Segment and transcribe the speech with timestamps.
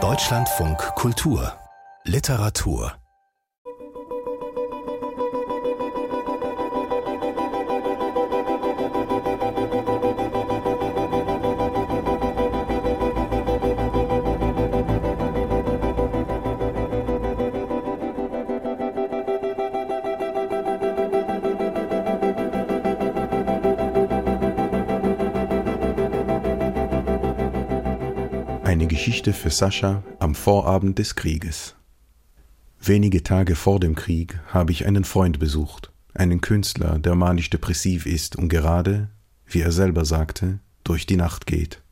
[0.00, 1.54] Deutschlandfunk Kultur.
[2.04, 2.92] Literatur
[29.18, 31.74] Geschichte für Sascha am Vorabend des Krieges.
[32.80, 38.36] Wenige Tage vor dem Krieg habe ich einen Freund besucht, einen Künstler, der manisch-depressiv ist
[38.36, 39.08] und gerade,
[39.44, 41.82] wie er selber sagte, durch die Nacht geht.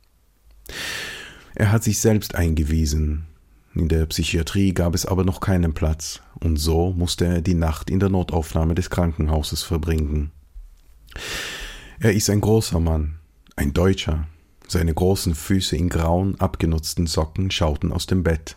[1.56, 3.26] Er hat sich selbst eingewiesen.
[3.74, 7.90] In der Psychiatrie gab es aber noch keinen Platz, und so musste er die Nacht
[7.90, 10.30] in der Notaufnahme des Krankenhauses verbringen.
[11.98, 13.16] Er ist ein großer Mann,
[13.56, 14.28] ein Deutscher,
[14.68, 18.56] seine großen Füße in grauen, abgenutzten Socken schauten aus dem Bett.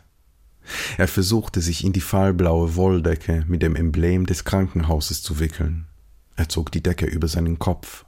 [0.98, 5.86] Er versuchte sich in die fahlblaue Wolldecke mit dem Emblem des Krankenhauses zu wickeln.
[6.36, 8.06] Er zog die Decke über seinen Kopf.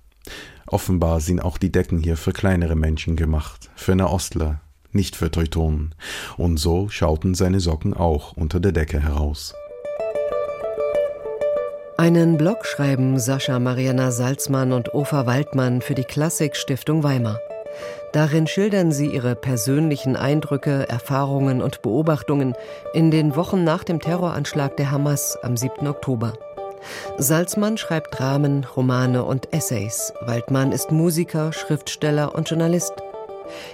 [0.68, 5.96] Offenbar sind auch die Decken hier für kleinere Menschen gemacht, für Nahostler, nicht für Teutonen,
[6.38, 9.54] und so schauten seine Socken auch unter der Decke heraus.
[11.98, 17.40] Einen Blog schreiben Sascha Mariana Salzmann und Ofa Waldmann für die Klassik Stiftung Weimar.
[18.12, 22.56] Darin schildern sie ihre persönlichen Eindrücke, Erfahrungen und Beobachtungen
[22.94, 25.88] in den Wochen nach dem Terroranschlag der Hamas am 7.
[25.88, 26.34] Oktober.
[27.18, 30.14] Salzmann schreibt Dramen, Romane und Essays.
[30.22, 32.94] Waldmann ist Musiker, Schriftsteller und Journalist.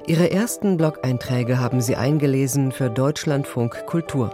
[0.06, 4.34] Ihre ersten Blog-Einträge haben sie eingelesen für Deutschlandfunk Kultur.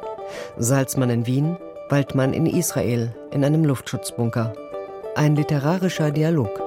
[0.57, 1.57] Salzmann in Wien,
[1.89, 4.53] Waldmann in Israel, in einem Luftschutzbunker.
[5.15, 6.61] Ein literarischer Dialog.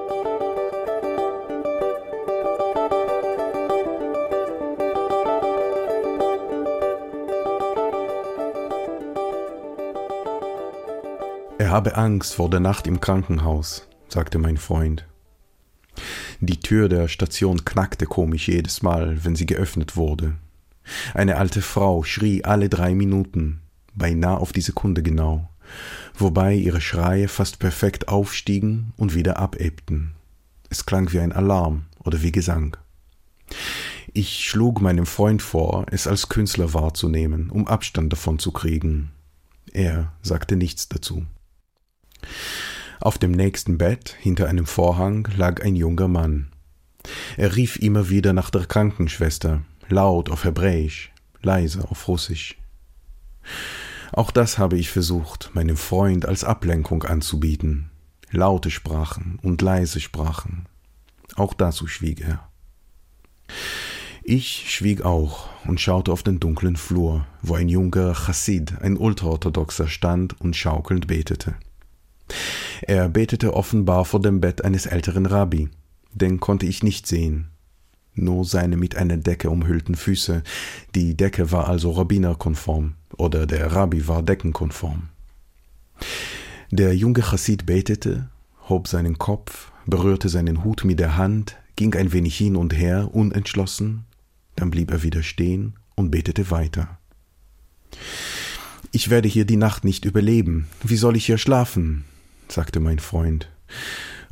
[11.77, 15.05] Habe Angst vor der Nacht im Krankenhaus, sagte mein Freund.
[16.39, 20.33] Die Tür der Station knackte komisch jedes Mal, wenn sie geöffnet wurde.
[21.13, 23.61] Eine alte Frau schrie alle drei Minuten,
[23.93, 25.51] beinahe auf die Sekunde genau,
[26.17, 30.13] wobei ihre Schreie fast perfekt aufstiegen und wieder abebbten.
[30.71, 32.75] Es klang wie ein Alarm oder wie Gesang.
[34.13, 39.11] Ich schlug meinem Freund vor, es als Künstler wahrzunehmen, um Abstand davon zu kriegen.
[39.73, 41.27] Er sagte nichts dazu.
[42.99, 46.49] Auf dem nächsten Bett, hinter einem Vorhang, lag ein junger Mann.
[47.37, 51.11] Er rief immer wieder nach der Krankenschwester, laut auf Hebräisch,
[51.41, 52.57] leise auf Russisch.
[54.11, 57.91] Auch das habe ich versucht, meinem Freund als Ablenkung anzubieten.
[58.31, 60.65] Laute Sprachen und leise Sprachen.
[61.35, 62.49] Auch dazu schwieg er.
[64.23, 69.87] Ich schwieg auch und schaute auf den dunklen Flur, wo ein junger Chassid, ein Ultraorthodoxer,
[69.87, 71.55] stand und schaukelnd betete.
[72.81, 75.69] Er betete offenbar vor dem Bett eines älteren Rabbi,
[76.13, 77.49] den konnte ich nicht sehen,
[78.15, 80.43] nur seine mit einer Decke umhüllten Füße,
[80.95, 85.09] die Decke war also rabbinerkonform, oder der Rabbi war deckenkonform.
[86.71, 88.29] Der junge Chassid betete,
[88.67, 93.09] hob seinen Kopf, berührte seinen Hut mit der Hand, ging ein wenig hin und her,
[93.13, 94.05] unentschlossen,
[94.55, 96.97] dann blieb er wieder stehen und betete weiter.
[98.91, 100.67] Ich werde hier die Nacht nicht überleben.
[100.83, 102.05] Wie soll ich hier schlafen?
[102.51, 103.49] Sagte mein Freund.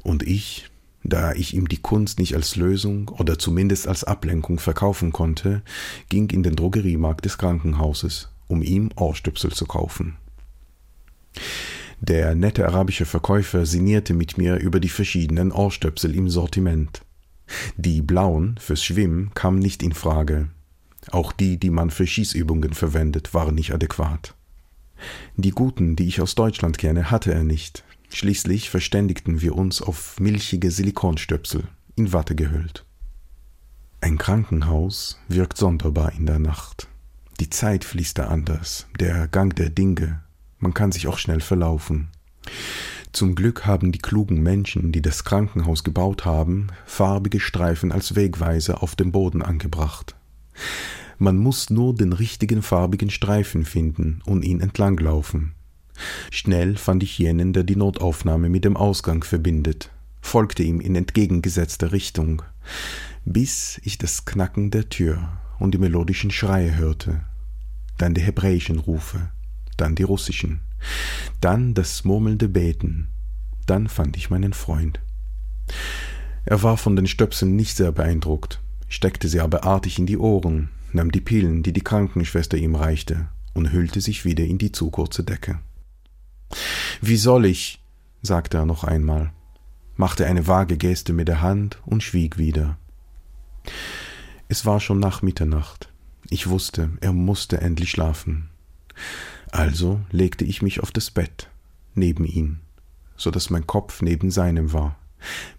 [0.03, 0.69] Und ich,
[1.03, 5.61] da ich ihm die Kunst nicht als Lösung oder zumindest als Ablenkung verkaufen konnte,
[6.09, 10.17] ging in den Drogeriemarkt des Krankenhauses, um ihm Ohrstöpsel zu kaufen.
[11.99, 17.01] Der nette arabische Verkäufer sinnierte mit mir über die verschiedenen Ohrstöpsel im Sortiment.
[17.77, 20.49] Die blauen fürs Schwimmen kamen nicht in Frage.
[21.11, 24.33] Auch die, die man für Schießübungen verwendet, waren nicht adäquat.
[25.35, 27.83] Die guten, die ich aus Deutschland kenne, hatte er nicht,
[28.15, 31.65] Schließlich verständigten wir uns auf milchige Silikonstöpsel,
[31.97, 32.85] in Watte gehüllt.
[33.99, 36.88] Ein Krankenhaus wirkt sonderbar in der Nacht.
[37.41, 40.23] Die Zeit fließt da anders, der Gang der Dinge,
[40.59, 42.07] man kann sich auch schnell verlaufen.
[43.12, 48.81] Zum Glück haben die klugen Menschen, die das Krankenhaus gebaut haben, farbige Streifen als Wegweiser
[48.81, 50.15] auf dem Boden angebracht.
[51.18, 55.55] Man muss nur den richtigen farbigen Streifen finden und ihn entlanglaufen.
[56.31, 61.92] Schnell fand ich jenen, der die Notaufnahme mit dem Ausgang verbindet, folgte ihm in entgegengesetzter
[61.92, 62.42] Richtung,
[63.24, 67.21] bis ich das Knacken der Tür und die melodischen Schreie hörte,
[67.97, 69.30] dann die hebräischen Rufe,
[69.77, 70.62] dann die russischen,
[71.42, 73.07] dann das murmelnde Beten,
[73.65, 75.00] dann fand ich meinen Freund.
[76.45, 80.69] Er war von den Stöpseln nicht sehr beeindruckt, steckte sie aber artig in die Ohren,
[80.94, 84.92] nahm die Pillen, die die Krankenschwester ihm reichte, und hüllte sich wieder in die zu
[84.92, 85.59] kurze Decke.
[87.01, 87.81] Wie soll ich?
[88.21, 89.31] sagte er noch einmal,
[89.95, 92.77] machte eine vage Geste mit der Hand und schwieg wieder.
[94.47, 95.89] Es war schon nach Mitternacht.
[96.30, 98.50] Ich wusste, er musste endlich schlafen.
[99.51, 101.50] Also legte ich mich auf das Bett,
[101.94, 102.59] neben ihn,
[103.15, 104.97] so dass mein Kopf neben seinem war.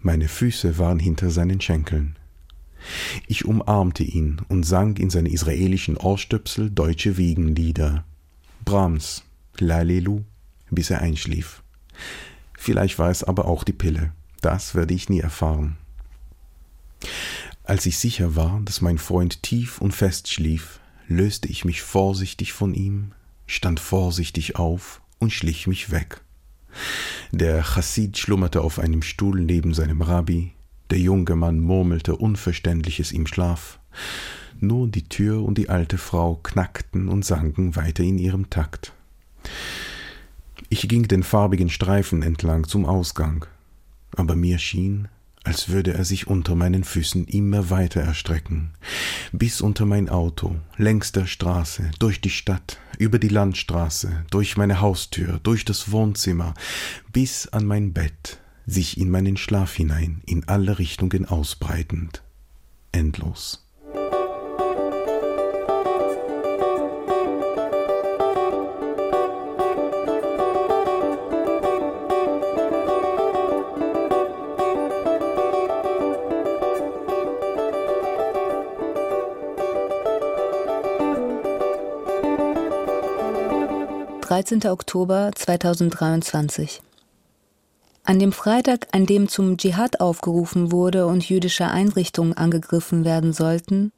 [0.01, 2.17] Meine Füße waren hinter seinen Schenkeln.
[3.27, 8.05] Ich umarmte ihn und sang in seine israelischen Ohrstöpsel deutsche Wiegenlieder.
[8.63, 9.23] Brahms,
[9.57, 10.23] Lalelu,
[10.69, 11.61] bis er einschlief.
[12.57, 14.11] Vielleicht war es aber auch die Pille.
[14.41, 15.77] Das werde ich nie erfahren.
[17.63, 22.53] Als ich sicher war, dass mein Freund tief und fest schlief, löste ich mich vorsichtig
[22.53, 23.11] von ihm,
[23.45, 26.21] stand vorsichtig auf und schlich mich weg.
[27.31, 30.53] Der Chassid schlummerte auf einem Stuhl neben seinem Rabbi,
[30.89, 33.79] der junge Mann murmelte Unverständliches im Schlaf.
[34.59, 38.93] Nur die Tür und die alte Frau knackten und sanken weiter in ihrem Takt.
[40.69, 43.45] Ich ging den farbigen Streifen entlang zum Ausgang,
[44.15, 45.07] aber mir schien,
[45.45, 48.71] als würde er sich unter meinen Füßen immer weiter erstrecken,
[49.31, 54.81] bis unter mein Auto, längs der Straße, durch die Stadt, über die Landstraße, durch meine
[54.81, 56.53] Haustür, durch das Wohnzimmer,
[57.13, 62.23] bis an mein Bett, sich in meinen Schlaf hinein in alle Richtungen ausbreitend,
[62.91, 63.66] endlos.
[84.37, 84.67] 13.
[84.67, 86.83] Oktober 2023.
[88.03, 93.91] An dem Freitag, an dem zum Dschihad aufgerufen wurde und jüdische Einrichtungen angegriffen werden sollten,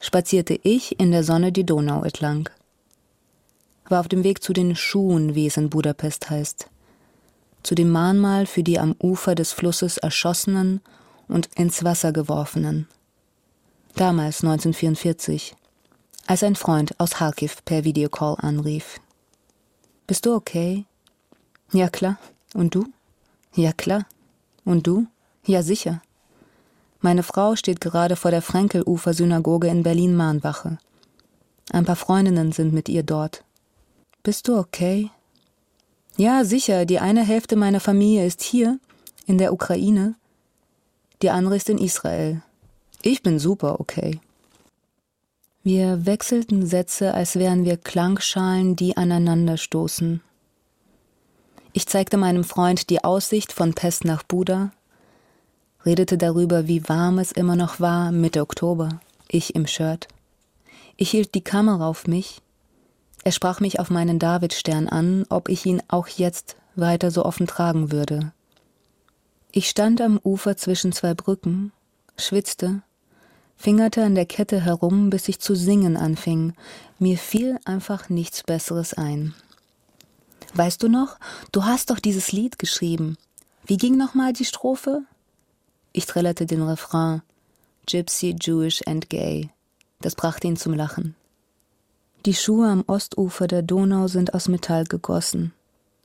[0.00, 2.50] spazierte ich in der Sonne die Donau entlang.
[3.88, 6.66] War auf dem Weg zu den Schuhen, wie es in Budapest heißt,
[7.62, 10.80] zu dem Mahnmal für die am Ufer des Flusses erschossenen
[11.28, 12.88] und ins Wasser geworfenen.
[13.94, 15.54] Damals 1944,
[16.26, 18.98] als ein Freund aus Kharkiv per Videocall anrief.
[20.06, 20.84] Bist du okay?
[21.72, 22.18] Ja klar.
[22.54, 22.86] Und du?
[23.54, 24.06] Ja klar.
[24.64, 25.06] Und du?
[25.44, 26.02] Ja sicher.
[27.00, 30.78] Meine Frau steht gerade vor der Frenkelufer-Synagoge in Berlin-Mahnwache.
[31.70, 33.44] Ein paar Freundinnen sind mit ihr dort.
[34.22, 35.10] Bist du okay?
[36.16, 36.84] Ja, sicher.
[36.84, 38.78] Die eine Hälfte meiner Familie ist hier,
[39.26, 40.14] in der Ukraine.
[41.22, 42.42] Die andere ist in Israel.
[43.02, 44.20] Ich bin super okay.
[45.64, 50.20] Wir wechselten Sätze, als wären wir Klangschalen, die aneinanderstoßen.
[51.72, 54.72] Ich zeigte meinem Freund die Aussicht von Pest nach Buda,
[55.86, 60.08] redete darüber, wie warm es immer noch war, Mitte Oktober, ich im Shirt.
[60.96, 62.42] Ich hielt die Kamera auf mich.
[63.22, 67.46] Er sprach mich auf meinen Davidstern an, ob ich ihn auch jetzt weiter so offen
[67.46, 68.32] tragen würde.
[69.52, 71.70] Ich stand am Ufer zwischen zwei Brücken,
[72.16, 72.82] schwitzte
[73.62, 76.52] fingerte an der Kette herum, bis ich zu singen anfing.
[76.98, 79.34] Mir fiel einfach nichts Besseres ein.
[80.54, 81.16] Weißt du noch,
[81.52, 83.16] du hast doch dieses Lied geschrieben.
[83.64, 85.02] Wie ging nochmal die Strophe?
[85.92, 87.22] Ich trällerte den Refrain.
[87.86, 89.50] Gypsy, Jewish and Gay.
[90.00, 91.14] Das brachte ihn zum Lachen.
[92.26, 95.52] Die Schuhe am Ostufer der Donau sind aus Metall gegossen.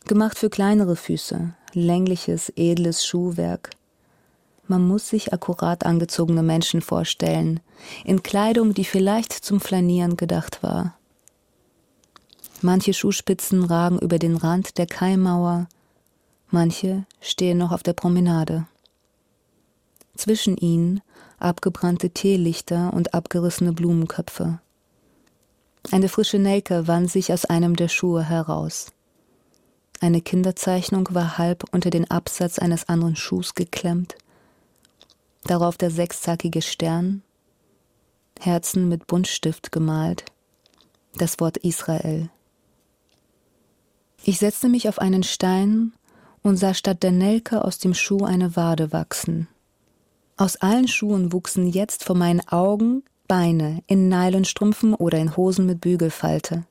[0.06, 3.72] Gemacht für kleinere Füße, längliches, edles Schuhwerk.
[4.68, 7.62] Man muss sich akkurat angezogene Menschen vorstellen,
[8.04, 10.98] in Kleidung, die vielleicht zum Flanieren gedacht war.
[12.62, 15.68] Manche Schuhspitzen ragen über den Rand der Kaimauer,
[16.50, 18.66] manche stehen noch auf der Promenade.
[20.16, 21.02] Zwischen ihnen
[21.40, 24.60] abgebrannte Teelichter und abgerissene Blumenköpfe.
[25.92, 28.88] Eine frische Nelke wand sich aus einem der Schuhe heraus.
[30.02, 34.16] Eine Kinderzeichnung war halb unter den Absatz eines anderen Schuhs geklemmt
[35.44, 37.22] darauf der sechszackige Stern,
[38.40, 40.26] Herzen mit Buntstift gemalt,
[41.16, 42.30] das Wort Israel.
[44.24, 45.94] Ich setzte mich auf einen Stein
[46.42, 49.48] und sah statt der Nelke aus dem Schuh eine Wade wachsen.
[50.36, 55.82] Aus allen Schuhen wuchsen jetzt vor meinen Augen Beine in Nylonstrümpfen oder in Hosen mit
[55.82, 56.66] Bügelfalte.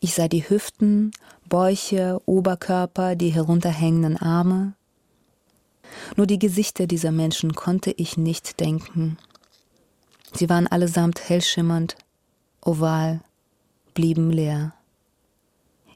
[0.00, 1.12] Ich sah die Hüften,
[1.48, 4.74] Bäuche, Oberkörper, die herunterhängenden Arme,
[6.16, 9.18] nur die Gesichter dieser Menschen konnte ich nicht denken.
[10.32, 11.96] Sie waren allesamt hellschimmernd,
[12.60, 13.20] oval,
[13.94, 14.74] blieben leer.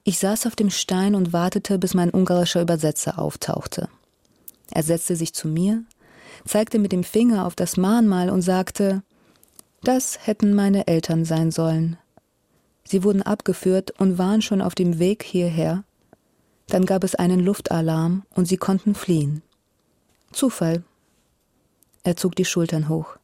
[0.04, 3.88] Ich saß auf dem Stein und wartete, bis mein ungarischer Übersetzer auftauchte.
[4.71, 5.83] Er setzte sich zu mir,
[6.47, 9.02] zeigte mit dem Finger auf das Mahnmal und sagte,
[9.83, 11.99] das hätten meine Eltern sein sollen.
[12.85, 15.85] Sie wurden abgeführt und waren schon auf dem Weg hierher.
[16.68, 19.42] Dann gab es einen Luftalarm und sie konnten fliehen.
[20.32, 20.82] Zufall.
[22.02, 23.16] Er zog die Schultern hoch.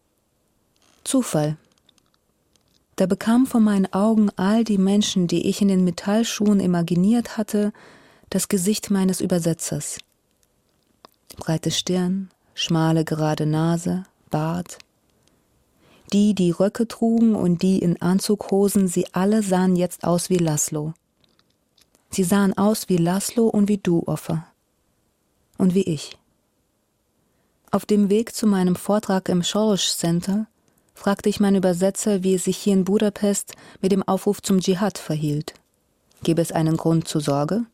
[1.04, 1.56] Zufall.
[2.96, 7.72] Da bekamen vor meinen Augen all die Menschen, die ich in den Metallschuhen imaginiert hatte,
[8.30, 9.98] das Gesicht meines Übersetzers.
[11.36, 14.78] Breite Stirn, schmale gerade Nase, Bart.
[16.12, 20.94] Die, die Röcke trugen und die in Anzughosen, sie alle sahen jetzt aus wie Laszlo.
[22.10, 24.46] Sie sahen aus wie Laszlo und wie du, Offer.
[25.58, 26.16] Und wie ich.
[27.74, 30.46] Auf dem Weg zu meinem Vortrag im Schorsch Center
[30.94, 34.96] fragte ich meinen Übersetzer, wie es sich hier in Budapest mit dem Aufruf zum Dschihad
[34.96, 35.54] verhielt.
[36.22, 37.64] Gäbe es einen Grund zur Sorge?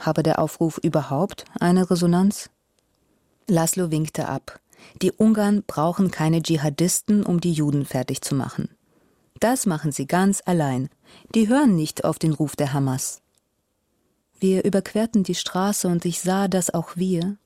[0.00, 2.50] Habe der Aufruf überhaupt eine Resonanz?
[3.46, 4.58] Laszlo winkte ab.
[5.00, 8.68] Die Ungarn brauchen keine Dschihadisten, um die Juden fertig zu machen.
[9.38, 10.88] Das machen sie ganz allein.
[11.36, 13.22] Die hören nicht auf den Ruf der Hamas.
[14.40, 17.36] Wir überquerten die Straße und ich sah, dass auch wir,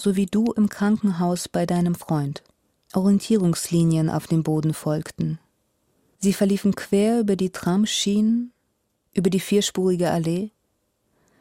[0.00, 2.42] so wie du im Krankenhaus bei deinem Freund.
[2.94, 5.38] Orientierungslinien auf dem Boden folgten.
[6.18, 8.52] Sie verliefen quer über die Tramschienen,
[9.14, 10.50] über die vierspurige Allee,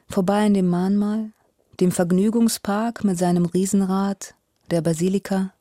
[0.07, 1.31] vorbei an dem Mahnmal,
[1.79, 4.35] dem Vergnügungspark mit seinem Riesenrad,
[4.69, 5.53] der Basilika.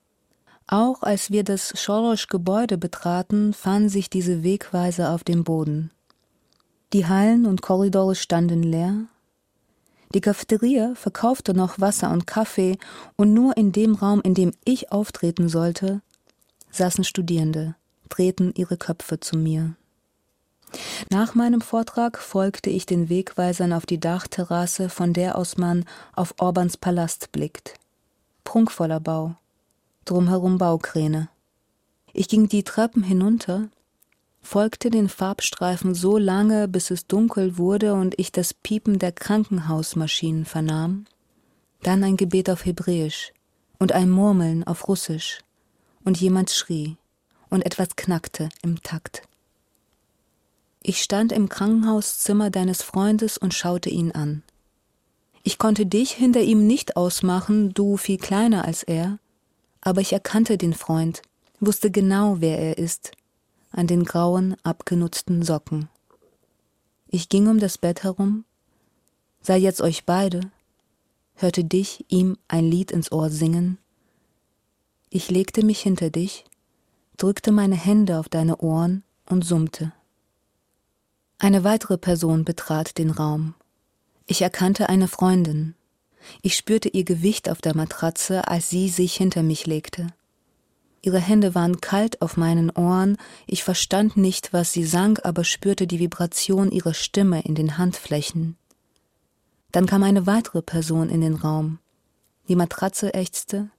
[0.66, 5.90] Auch als wir das Schorosch-Gebäude betraten, fanden sich diese Wegweiser auf dem Boden.
[6.92, 9.06] Die Hallen und Korridore standen leer,
[10.14, 12.78] die Cafeteria verkaufte noch Wasser und Kaffee,
[13.16, 16.00] und nur in dem Raum, in dem ich auftreten sollte,
[16.70, 17.74] saßen Studierende,
[18.08, 19.74] drehten ihre Köpfe zu mir.
[21.10, 25.84] Nach meinem Vortrag folgte ich den Wegweisern auf die Dachterrasse, von der aus man
[26.14, 27.74] auf Orbans Palast blickt.
[28.44, 29.34] Prunkvoller Bau,
[30.04, 31.28] drumherum Baukräne.
[32.12, 33.68] Ich ging die Treppen hinunter,
[34.40, 40.44] folgte den Farbstreifen so lange, bis es dunkel wurde und ich das Piepen der Krankenhausmaschinen
[40.44, 41.06] vernahm,
[41.82, 43.32] dann ein Gebet auf Hebräisch
[43.78, 45.40] und ein Murmeln auf Russisch,
[46.04, 46.96] und jemand schrie,
[47.50, 49.22] und etwas knackte im Takt.
[50.82, 54.42] Ich stand im Krankenhauszimmer deines Freundes und schaute ihn an.
[55.42, 59.18] Ich konnte dich hinter ihm nicht ausmachen, du viel kleiner als er,
[59.80, 61.22] aber ich erkannte den Freund,
[61.60, 63.12] wusste genau, wer er ist,
[63.78, 65.88] an den grauen, abgenutzten Socken.
[67.06, 68.44] Ich ging um das Bett herum,
[69.40, 70.40] sah jetzt euch beide,
[71.36, 73.78] hörte dich ihm ein Lied ins Ohr singen.
[75.10, 76.44] Ich legte mich hinter dich,
[77.18, 79.92] drückte meine Hände auf deine Ohren und summte.
[81.38, 83.54] Eine weitere Person betrat den Raum.
[84.26, 85.76] Ich erkannte eine Freundin.
[86.42, 90.08] Ich spürte ihr Gewicht auf der Matratze, als sie sich hinter mich legte.
[91.00, 95.86] Ihre Hände waren kalt auf meinen Ohren, ich verstand nicht, was sie sang, aber spürte
[95.86, 98.56] die Vibration ihrer Stimme in den Handflächen.
[99.70, 101.78] Dann kam eine weitere Person in den Raum.
[102.48, 103.70] Die Matratze ächzte,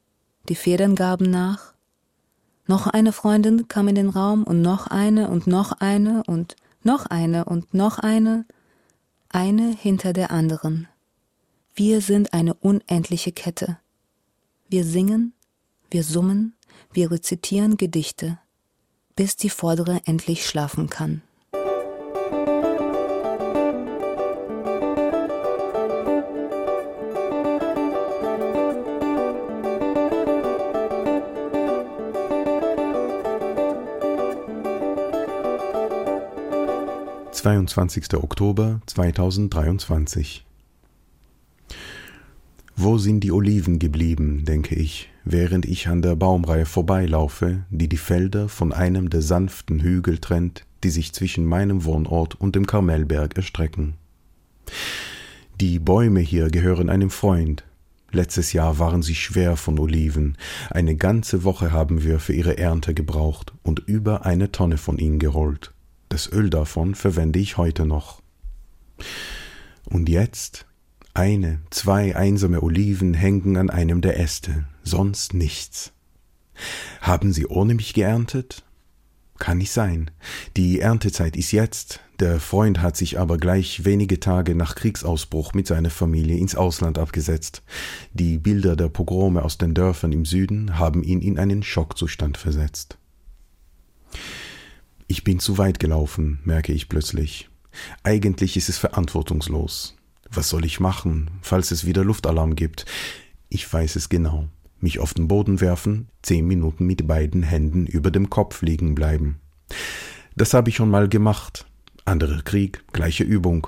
[0.47, 1.73] die Federn gaben nach.
[2.67, 7.07] Noch eine Freundin kam in den Raum und noch eine und noch eine und noch
[7.07, 8.45] eine und noch eine,
[9.29, 10.88] eine hinter der anderen.
[11.73, 13.79] Wir sind eine unendliche Kette.
[14.69, 15.33] Wir singen,
[15.89, 16.53] wir summen,
[16.93, 18.39] wir rezitieren Gedichte,
[19.15, 21.22] bis die Vordere endlich schlafen kann.
[37.31, 40.46] Zweiundzwanzigster Oktober 2023
[42.81, 47.98] Wo sind die Oliven geblieben, denke ich, während ich an der Baumreihe vorbeilaufe, die die
[47.98, 53.36] Felder von einem der sanften Hügel trennt, die sich zwischen meinem Wohnort und dem Karmelberg
[53.36, 53.95] erstrecken.
[55.59, 57.65] Die Bäume hier gehören einem Freund.
[58.13, 60.38] Letztes Jahr waren sie schwer von Oliven.
[60.69, 65.19] Eine ganze Woche haben wir für ihre Ernte gebraucht und über eine Tonne von ihnen
[65.19, 65.74] gerollt.
[66.07, 68.21] Das Öl davon verwende ich heute noch.
[69.83, 70.65] Und jetzt
[71.19, 75.91] eine, zwei einsame Oliven hängen an einem der Äste, sonst nichts.
[77.01, 78.63] Haben Sie ohne mich geerntet?
[79.38, 80.11] Kann nicht sein.
[80.55, 81.99] Die Erntezeit ist jetzt.
[82.21, 86.97] Der Freund hat sich aber gleich wenige Tage nach Kriegsausbruch mit seiner Familie ins Ausland
[86.97, 87.63] abgesetzt.
[88.13, 92.97] Die Bilder der Pogrome aus den Dörfern im Süden haben ihn in einen Schockzustand versetzt.
[95.07, 97.49] Ich bin zu weit gelaufen, merke ich plötzlich.
[98.03, 99.98] Eigentlich ist es verantwortungslos.
[100.31, 102.86] Was soll ich machen, falls es wieder Luftalarm gibt?
[103.50, 104.48] Ich weiß es genau.
[104.79, 109.39] mich auf den Boden werfen, zehn Minuten mit beiden Händen über dem Kopf liegen bleiben.
[110.36, 111.65] Das habe ich schon mal gemacht.
[112.05, 113.67] Anderer Krieg, gleiche Übung.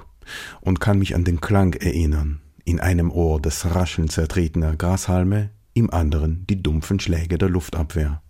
[0.61, 2.39] Und kann mich an den Klang erinnern.
[2.63, 8.21] In einem Ohr das Rascheln zertretener Grashalme, im anderen die dumpfen Schläge der Luftabwehr.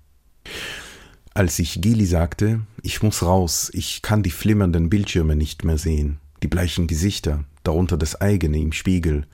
[1.33, 6.19] Als ich Gili sagte, ich muss raus, ich kann die flimmernden Bildschirme nicht mehr sehen,
[6.43, 9.25] die bleichen Gesichter, darunter das eigene im Spiegel,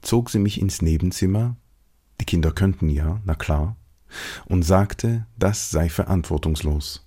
[0.00, 1.56] zog sie mich ins Nebenzimmer,
[2.18, 3.76] die Kinder könnten ja, na klar,
[4.46, 7.06] und sagte, das sei verantwortungslos.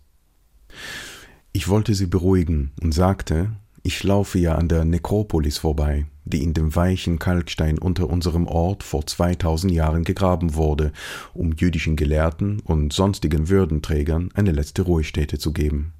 [1.51, 6.53] Ich wollte sie beruhigen und sagte, ich laufe ja an der Nekropolis vorbei, die in
[6.53, 10.91] dem weichen Kalkstein unter unserem Ort vor 2000 Jahren gegraben wurde,
[11.33, 15.93] um jüdischen Gelehrten und sonstigen Würdenträgern eine letzte Ruhestätte zu geben.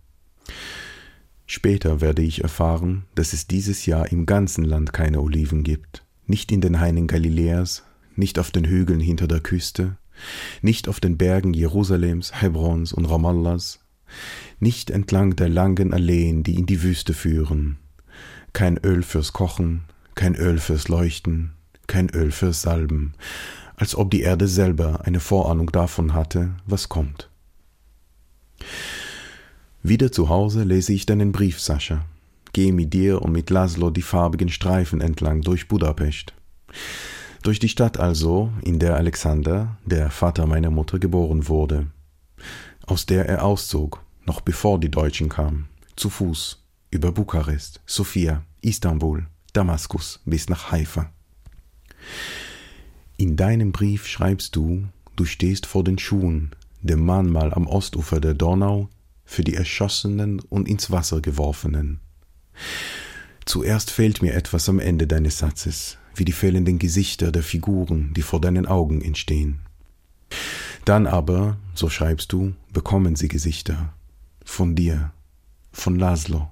[1.49, 6.51] Später werde ich erfahren, dass es dieses Jahr im ganzen Land keine Oliven gibt, nicht
[6.51, 7.83] in den Hainen Galiläas,
[8.17, 9.97] nicht auf den Hügeln hinter der Küste,
[10.61, 13.79] nicht auf den Bergen Jerusalems, Hebrons und Ramallahs,
[14.59, 17.77] nicht entlang der langen Alleen, die in die Wüste führen.
[18.51, 19.83] Kein Öl fürs Kochen,
[20.15, 21.53] kein Öl fürs Leuchten,
[21.87, 23.13] kein Öl fürs Salben,
[23.77, 27.29] als ob die Erde selber eine Vorahnung davon hatte, was kommt.
[29.87, 32.03] Wieder zu Hause lese ich deinen Brief, Sascha.
[32.51, 36.33] Gehe mit dir und mit Laszlo die farbigen Streifen entlang durch Budapest.
[37.41, 41.87] Durch die Stadt also, in der Alexander, der Vater meiner Mutter, geboren wurde,
[42.85, 49.25] aus der er auszog, noch bevor die Deutschen kamen, zu Fuß, über Bukarest, Sofia, Istanbul,
[49.53, 51.13] Damaskus bis nach Haifa.
[53.15, 54.83] In deinem Brief schreibst du,
[55.15, 56.51] du stehst vor den Schuhen,
[56.81, 58.89] dem Mahnmal am Ostufer der Donau,
[59.27, 61.99] für die Erschossenen und ins Wasser geworfenen.
[63.45, 68.23] Zuerst fehlt mir etwas am Ende deines Satzes, wie die fehlenden Gesichter der Figuren, die
[68.23, 69.59] vor deinen Augen entstehen.
[70.85, 73.93] Dann aber, so schreibst du, bekommen sie Gesichter.
[74.43, 75.11] Von dir,
[75.73, 76.49] von Laszlo,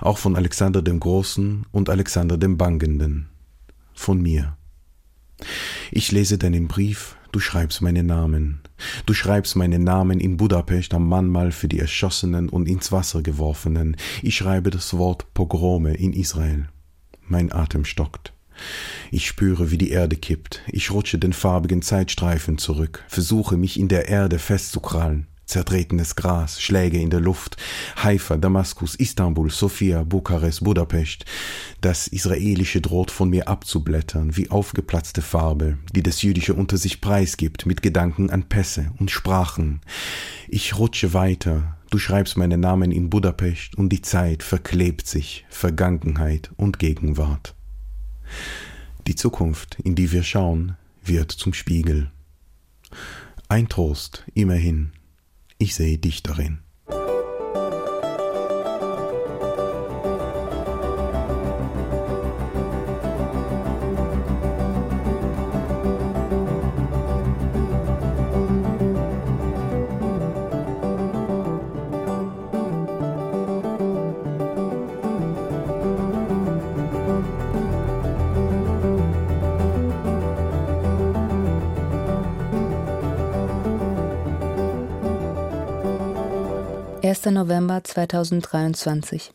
[0.00, 3.28] auch von Alexander dem Großen und Alexander dem Bangenden,
[3.92, 4.56] von mir.
[5.90, 8.60] Ich lese deinen Brief, du schreibst meinen Namen.
[9.06, 13.96] Du schreibst meinen Namen in Budapest am Mahnmal für die Erschossenen und ins Wasser geworfenen.
[14.22, 16.68] Ich schreibe das Wort Pogrome in Israel.
[17.26, 18.32] Mein Atem stockt.
[19.10, 20.62] Ich spüre, wie die Erde kippt.
[20.68, 25.26] Ich rutsche den farbigen Zeitstreifen zurück, versuche mich in der Erde festzukrallen.
[25.48, 27.56] Zertretenes Gras, Schläge in der Luft,
[27.96, 31.24] Haifa, Damaskus, Istanbul, Sofia, Bukarest, Budapest.
[31.80, 37.64] Das Israelische droht von mir abzublättern, wie aufgeplatzte Farbe, die das Jüdische unter sich preisgibt,
[37.64, 39.80] mit Gedanken an Pässe und Sprachen.
[40.48, 46.50] Ich rutsche weiter, du schreibst meinen Namen in Budapest und die Zeit verklebt sich, Vergangenheit
[46.56, 47.54] und Gegenwart.
[49.06, 52.10] Die Zukunft, in die wir schauen, wird zum Spiegel.
[53.48, 54.92] Ein Trost, immerhin,
[55.58, 56.60] ich sehe dich darin.
[87.88, 89.32] 2023.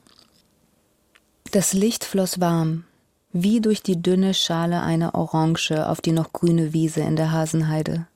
[1.51, 2.83] Das Licht floss warm,
[3.31, 8.07] wie durch die dünne Schale einer Orange auf die noch grüne Wiese in der Hasenheide.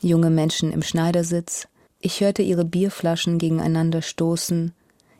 [0.00, 1.68] Junge Menschen im Schneidersitz,
[2.00, 4.72] ich hörte ihre Bierflaschen gegeneinander stoßen,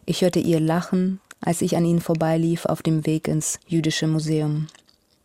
[0.04, 4.66] ich hörte ihr Lachen, als ich an ihnen vorbeilief auf dem Weg ins jüdische Museum.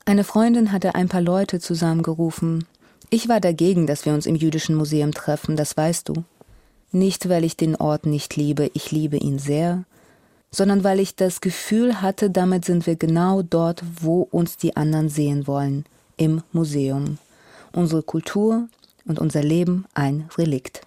[0.05, 2.65] Eine Freundin hatte ein paar Leute zusammengerufen.
[3.09, 6.23] Ich war dagegen, dass wir uns im jüdischen Museum treffen, das weißt du.
[6.91, 9.85] Nicht, weil ich den Ort nicht liebe, ich liebe ihn sehr,
[10.51, 15.07] sondern weil ich das Gefühl hatte, damit sind wir genau dort, wo uns die anderen
[15.07, 15.85] sehen wollen,
[16.17, 17.17] im Museum.
[17.71, 18.67] Unsere Kultur
[19.05, 20.81] und unser Leben ein Relikt.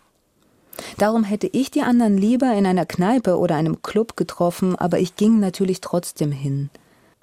[0.99, 5.17] Darum hätte ich die anderen lieber in einer Kneipe oder einem Club getroffen, aber ich
[5.17, 6.69] ging natürlich trotzdem hin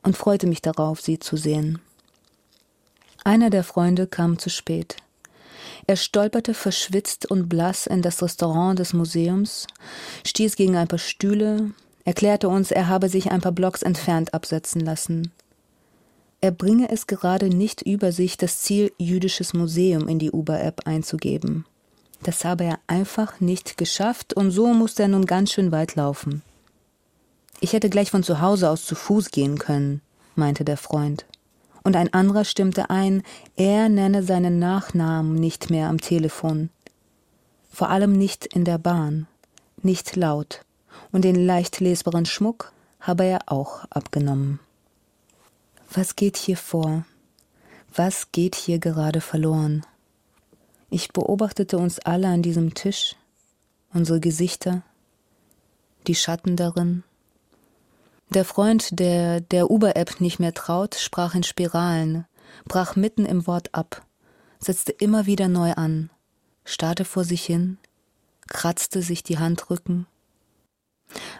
[0.01, 1.79] und freute mich darauf, sie zu sehen.
[3.23, 4.97] Einer der Freunde kam zu spät.
[5.87, 9.67] Er stolperte verschwitzt und blass in das Restaurant des Museums,
[10.25, 11.71] stieß gegen ein paar Stühle,
[12.05, 15.31] erklärte uns, er habe sich ein paar Blocks entfernt absetzen lassen.
[16.39, 21.65] Er bringe es gerade nicht über sich, das Ziel Jüdisches Museum in die Uber-App einzugeben.
[22.23, 26.41] Das habe er einfach nicht geschafft und so musste er nun ganz schön weit laufen.
[27.59, 30.01] Ich hätte gleich von zu Hause aus zu Fuß gehen können,
[30.35, 31.25] meinte der Freund.
[31.83, 33.23] Und ein anderer stimmte ein,
[33.55, 36.69] er nenne seinen Nachnamen nicht mehr am Telefon.
[37.71, 39.27] Vor allem nicht in der Bahn,
[39.81, 40.61] nicht laut.
[41.11, 44.59] Und den leicht lesbaren Schmuck habe er auch abgenommen.
[45.93, 47.05] Was geht hier vor?
[47.93, 49.85] Was geht hier gerade verloren?
[50.89, 53.15] Ich beobachtete uns alle an diesem Tisch,
[53.93, 54.83] unsere Gesichter,
[56.07, 57.03] die Schatten darin.
[58.33, 62.25] Der Freund, der der Uber-App nicht mehr traut, sprach in Spiralen,
[62.63, 64.05] brach mitten im Wort ab,
[64.57, 66.09] setzte immer wieder neu an,
[66.63, 67.77] starrte vor sich hin,
[68.47, 70.07] kratzte sich die Handrücken,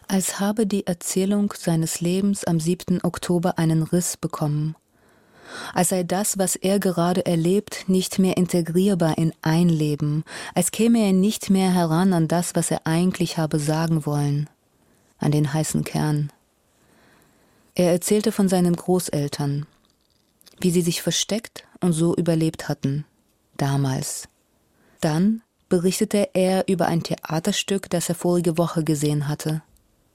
[0.10, 3.00] als habe die Erzählung seines Lebens am 7.
[3.04, 4.76] Oktober einen Riss bekommen,
[5.74, 10.26] als sei das, was er gerade erlebt, nicht mehr integrierbar in ein Leben,
[10.56, 14.50] als käme er nicht mehr heran an das, was er eigentlich habe sagen wollen,
[15.20, 16.34] an den heißen Kern.
[17.76, 19.66] Er erzählte von seinen Großeltern,
[20.60, 23.06] wie sie sich versteckt und so überlebt hatten,
[23.58, 24.28] damals.
[25.00, 29.64] Dann berichtete er über ein Theaterstück, das er vorige Woche gesehen hatte.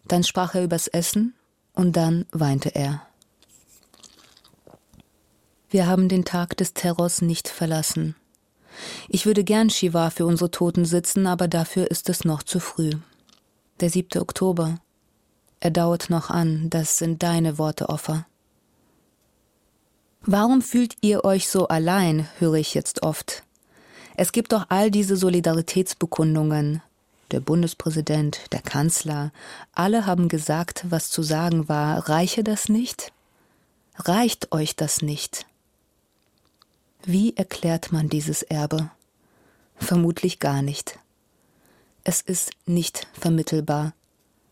[0.06, 1.34] Dann sprach er übers Essen
[1.72, 3.06] und dann weinte er.
[5.68, 8.14] Wir haben den Tag des Terrors nicht verlassen.
[9.08, 12.92] Ich würde gern Shiva für unsere Toten sitzen, aber dafür ist es noch zu früh.
[13.80, 14.20] Der 7.
[14.20, 14.78] Oktober.
[15.66, 18.24] Er dauert noch an, das sind deine Worte, Offer.
[20.20, 23.42] Warum fühlt ihr euch so allein, höre ich jetzt oft.
[24.14, 26.82] Es gibt doch all diese Solidaritätsbekundungen.
[27.32, 29.32] Der Bundespräsident, der Kanzler,
[29.72, 32.08] alle haben gesagt, was zu sagen war.
[32.08, 33.12] Reiche das nicht?
[33.96, 35.46] Reicht euch das nicht?
[37.04, 38.92] Wie erklärt man dieses Erbe?
[39.74, 41.00] Vermutlich gar nicht.
[42.04, 43.94] Es ist nicht vermittelbar.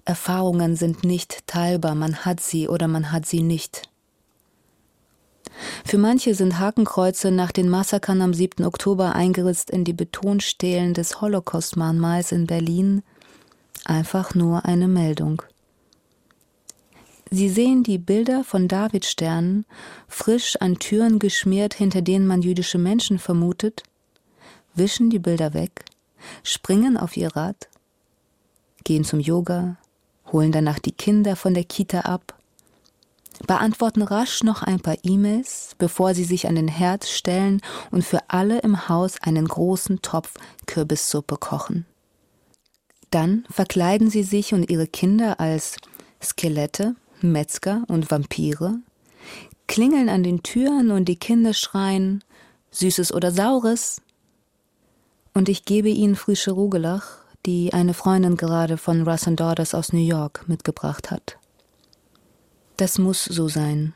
[0.05, 3.89] Erfahrungen sind nicht teilbar, man hat sie oder man hat sie nicht.
[5.85, 8.65] Für manche sind Hakenkreuze nach den Massakern am 7.
[8.65, 13.03] Oktober eingeritzt in die Betonstelen des Holocaust-Mahnmals in Berlin
[13.85, 15.43] einfach nur eine Meldung.
[17.31, 19.65] Sie sehen die Bilder von Davidsternen,
[20.09, 23.83] frisch an Türen geschmiert, hinter denen man jüdische Menschen vermutet,
[24.75, 25.85] wischen die Bilder weg,
[26.43, 27.69] springen auf ihr Rad,
[28.85, 29.79] gehen zum Yoga,
[30.35, 32.35] holen danach die Kinder von der Kita ab,
[33.47, 38.21] beantworten rasch noch ein paar E-Mails, bevor sie sich an den Herd stellen und für
[38.29, 40.35] alle im Haus einen großen Topf
[40.67, 41.87] Kürbissuppe kochen.
[43.11, 45.77] Dann verkleiden sie sich und ihre Kinder als
[46.21, 48.81] Skelette, Metzger und Vampire,
[49.69, 52.25] klingeln an den Türen und die Kinder schreien
[52.73, 54.03] Süßes oder Saures.
[55.33, 60.05] Und ich gebe ihnen frische Rugelach, die eine Freundin gerade von Russ Daughters aus New
[60.05, 61.39] York mitgebracht hat.
[62.77, 63.95] Das muss so sein.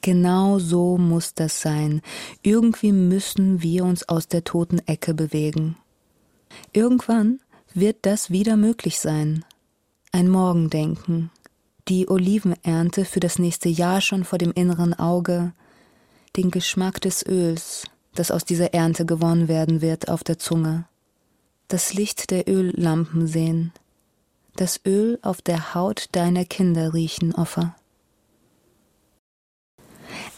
[0.00, 2.00] Genau so muss das sein.
[2.42, 5.76] Irgendwie müssen wir uns aus der toten Ecke bewegen.
[6.72, 7.40] Irgendwann
[7.74, 9.44] wird das wieder möglich sein.
[10.12, 11.30] Ein Morgendenken,
[11.88, 15.52] die Olivenernte für das nächste Jahr schon vor dem inneren Auge,
[16.36, 20.86] den Geschmack des Öls, das aus dieser Ernte gewonnen werden wird, auf der Zunge,
[21.72, 23.72] das Licht der Öllampen sehen,
[24.56, 27.74] das Öl auf der Haut deiner Kinder riechen, Offer.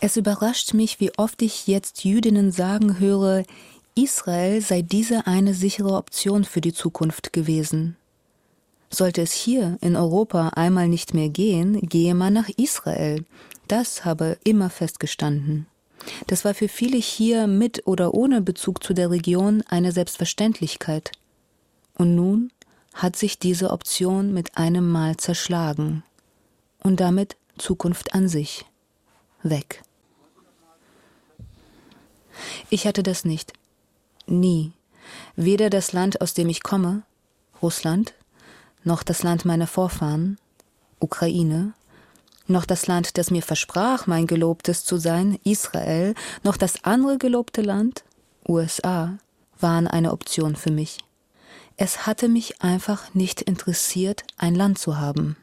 [0.00, 3.42] Es überrascht mich, wie oft ich jetzt Jüdinnen sagen höre,
[3.96, 7.96] Israel sei diese eine sichere Option für die Zukunft gewesen.
[8.88, 13.24] Sollte es hier in Europa einmal nicht mehr gehen, gehe man nach Israel.
[13.66, 15.66] Das habe immer festgestanden.
[16.28, 21.10] Das war für viele hier mit oder ohne Bezug zu der Region eine Selbstverständlichkeit.
[21.96, 22.52] Und nun
[22.92, 26.02] hat sich diese Option mit einem Mal zerschlagen.
[26.82, 28.64] Und damit Zukunft an sich.
[29.42, 29.82] Weg.
[32.70, 33.52] Ich hatte das nicht.
[34.26, 34.72] Nie.
[35.36, 37.02] Weder das Land, aus dem ich komme,
[37.62, 38.14] Russland,
[38.82, 40.38] noch das Land meiner Vorfahren,
[40.98, 41.74] Ukraine,
[42.46, 47.62] noch das Land, das mir versprach, mein Gelobtes zu sein, Israel, noch das andere gelobte
[47.62, 48.04] Land,
[48.46, 49.16] USA,
[49.58, 50.98] waren eine Option für mich.
[51.76, 55.36] Es hatte mich einfach nicht interessiert, ein Land zu haben.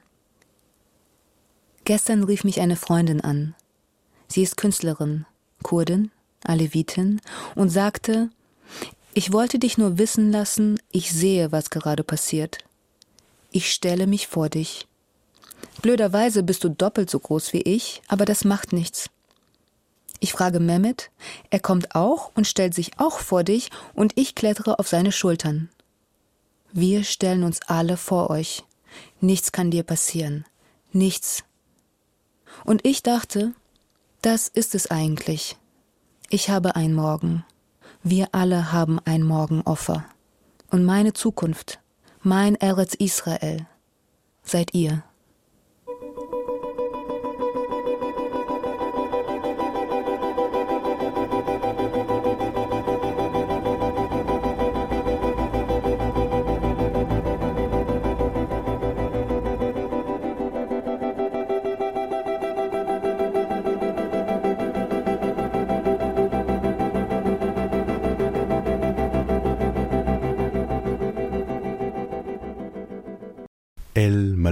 [1.84, 3.54] Gestern rief mich eine Freundin an.
[4.28, 5.26] Sie ist Künstlerin,
[5.62, 6.10] Kurdin,
[6.44, 7.20] Alevitin,
[7.56, 8.30] und sagte,
[9.14, 12.60] ich wollte dich nur wissen lassen, ich sehe, was gerade passiert.
[13.52, 14.88] Ich stelle mich vor dich.
[15.82, 19.10] Blöderweise bist du doppelt so groß wie ich, aber das macht nichts.
[20.22, 21.10] Ich frage Mehmet,
[21.50, 25.70] er kommt auch und stellt sich auch vor dich, und ich klettere auf seine Schultern.
[26.74, 28.64] Wir stellen uns alle vor euch.
[29.20, 30.46] Nichts kann dir passieren.
[30.92, 31.44] Nichts.
[32.64, 33.54] Und ich dachte,
[34.22, 35.58] Das ist es eigentlich.
[36.30, 37.44] Ich habe ein Morgen.
[38.04, 40.06] Wir alle haben ein Morgenopfer.
[40.70, 41.80] Und meine Zukunft,
[42.22, 43.66] mein Eretz Israel,
[44.44, 45.04] seid ihr.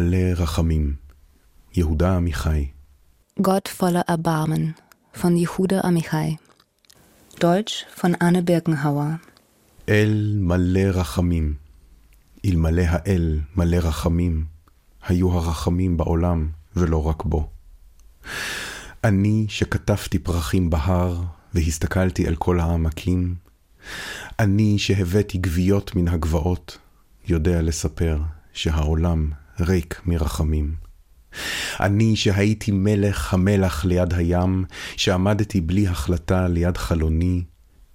[0.09, 0.93] מלא רחמים,
[1.75, 2.67] יהודה עמיחי.
[3.41, 4.73] Gott voller Erbarmen
[5.13, 6.37] von Jehuda Amichai.
[7.39, 9.17] Deutsch von Anne Birkenhauer.
[9.89, 11.53] אל מלא רחמים.
[12.45, 14.45] אלמלא האל מלא רחמים,
[15.07, 17.49] היו הרחמים בעולם ולא רק בו.
[19.03, 21.21] אני שכתבתי פרחים בהר
[21.53, 23.35] והסתכלתי אל כל העמקים,
[24.39, 26.77] אני שהבאתי גוויות מן הגבעות,
[27.27, 28.21] יודע לספר
[28.53, 30.75] שהעולם ריק מרחמים.
[31.79, 34.65] אני שהייתי מלך המלח ליד הים,
[34.97, 37.43] שעמדתי בלי החלטה ליד חלוני,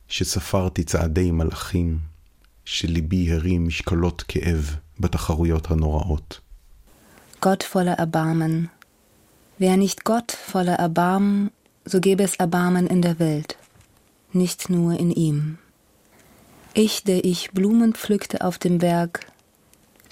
[0.09, 1.99] שספרתי צעדי מלאכים,
[2.65, 6.41] שליבי הרים משקלות כאב בתחרויות הנוראות.
[7.41, 8.71] Gott voller Erbarmen.
[9.59, 11.51] Wäre nicht Gott voller Erbarmen,
[11.85, 13.59] so gäbe es Erbarmen in der Welt,
[14.33, 15.59] nicht nur in ihm.
[16.73, 19.27] Ich, der ich Blumen pflückte auf dem Berg,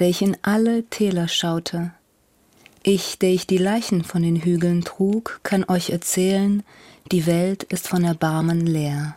[0.03, 1.93] der ich in alle Täler schaute,
[2.83, 6.65] ich, der ich die Leichen von den Hügeln trug, kann euch erzählen,
[7.13, 9.15] die Welt ist von Erbarmen leer.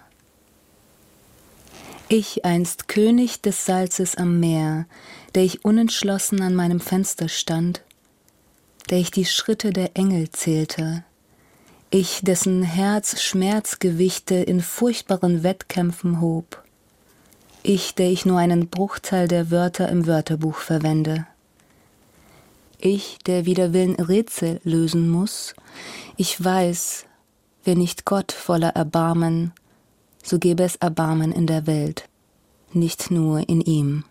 [2.07, 4.85] Ich einst König des Salzes am Meer,
[5.33, 7.81] der ich unentschlossen an meinem Fenster stand,
[8.91, 11.03] der ich die Schritte der Engel zählte,
[11.89, 16.63] ich, dessen Herz Schmerzgewichte in furchtbaren Wettkämpfen hob,
[17.64, 21.26] ich, der ich nur einen Bruchteil der Wörter im Wörterbuch verwende,
[22.78, 25.54] ich, der wider Willen Rätsel lösen muss,
[26.16, 27.04] ich weiß,
[27.64, 29.52] wer nicht Gott voller Erbarmen,
[30.22, 32.08] so gäbe es Erbarmen in der Welt,
[32.72, 34.04] nicht nur in ihm.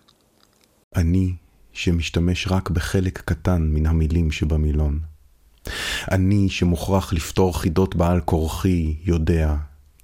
[0.95, 1.33] אני
[1.73, 4.99] שמשתמש רק בחלק קטן מן המילים שבמילון.
[6.11, 9.55] אני שמוכרח לפתור חידות בעל כורחי, יודע,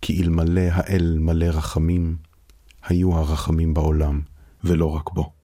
[0.02, 2.16] כי אלמלא האל מלא רחמים,
[2.84, 4.22] היו הרחמים בעולם,
[4.64, 5.36] ולא רק בו.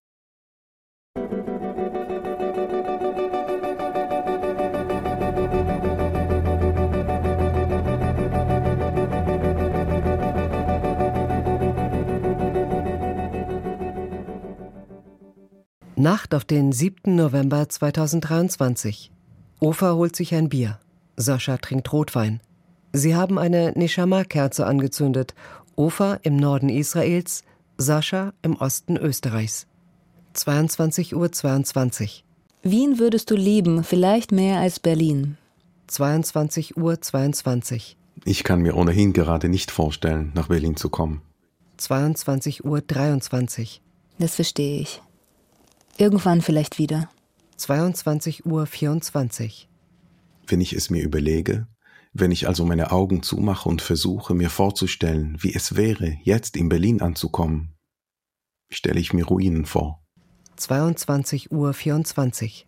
[16.01, 17.15] Nacht auf den 7.
[17.15, 19.11] November 2023.
[19.59, 20.79] Ofa holt sich ein Bier.
[21.15, 22.39] Sascha trinkt Rotwein.
[22.91, 25.35] Sie haben eine Neshama-Kerze angezündet.
[25.76, 27.44] Ofa im Norden Israels,
[27.76, 29.66] Sascha im Osten Österreichs.
[30.34, 31.30] 22.22 Uhr.
[31.30, 32.24] 22.
[32.62, 35.36] Wien würdest du lieben, vielleicht mehr als Berlin.
[35.90, 37.00] 22.22 Uhr.
[37.00, 37.96] 22.
[38.24, 41.22] Ich kann mir ohnehin gerade nicht vorstellen, nach Berlin zu kommen.
[41.78, 42.80] 22.23 Uhr.
[42.80, 43.82] 23.
[44.18, 45.02] Das verstehe ich.
[45.98, 47.10] Irgendwann vielleicht wieder.
[47.58, 48.66] 22.24 Uhr.
[48.66, 49.68] 24.
[50.46, 51.66] Wenn ich es mir überlege,
[52.18, 56.68] wenn ich also meine Augen zumache und versuche mir vorzustellen, wie es wäre, jetzt in
[56.68, 57.74] Berlin anzukommen,
[58.70, 60.02] stelle ich mir Ruinen vor.
[60.58, 61.74] 22.24 Uhr.
[61.74, 62.66] 24.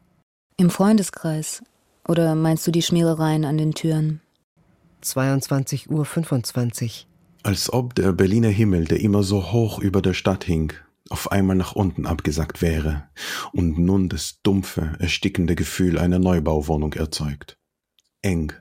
[0.57, 1.63] Im Freundeskreis.
[2.07, 4.21] Oder meinst du die Schmierereien an den Türen?
[5.03, 6.05] 22.25 Uhr.
[6.05, 7.07] 25.
[7.43, 10.73] Als ob der Berliner Himmel, der immer so hoch über der Stadt hing,
[11.09, 13.09] auf einmal nach unten abgesackt wäre
[13.53, 17.57] und nun das dumpfe, erstickende Gefühl einer Neubauwohnung erzeugt.
[18.21, 18.53] Eng.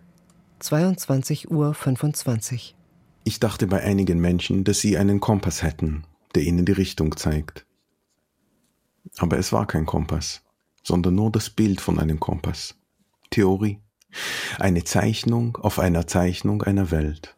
[0.61, 1.73] 22.25 Uhr.
[1.73, 2.75] 25.
[3.23, 7.65] Ich dachte bei einigen Menschen, dass sie einen Kompass hätten, der ihnen die Richtung zeigt.
[9.17, 10.43] Aber es war kein Kompass,
[10.83, 12.75] sondern nur das Bild von einem Kompass.
[13.29, 13.79] Theorie.
[14.57, 17.35] Eine Zeichnung auf einer Zeichnung einer Welt.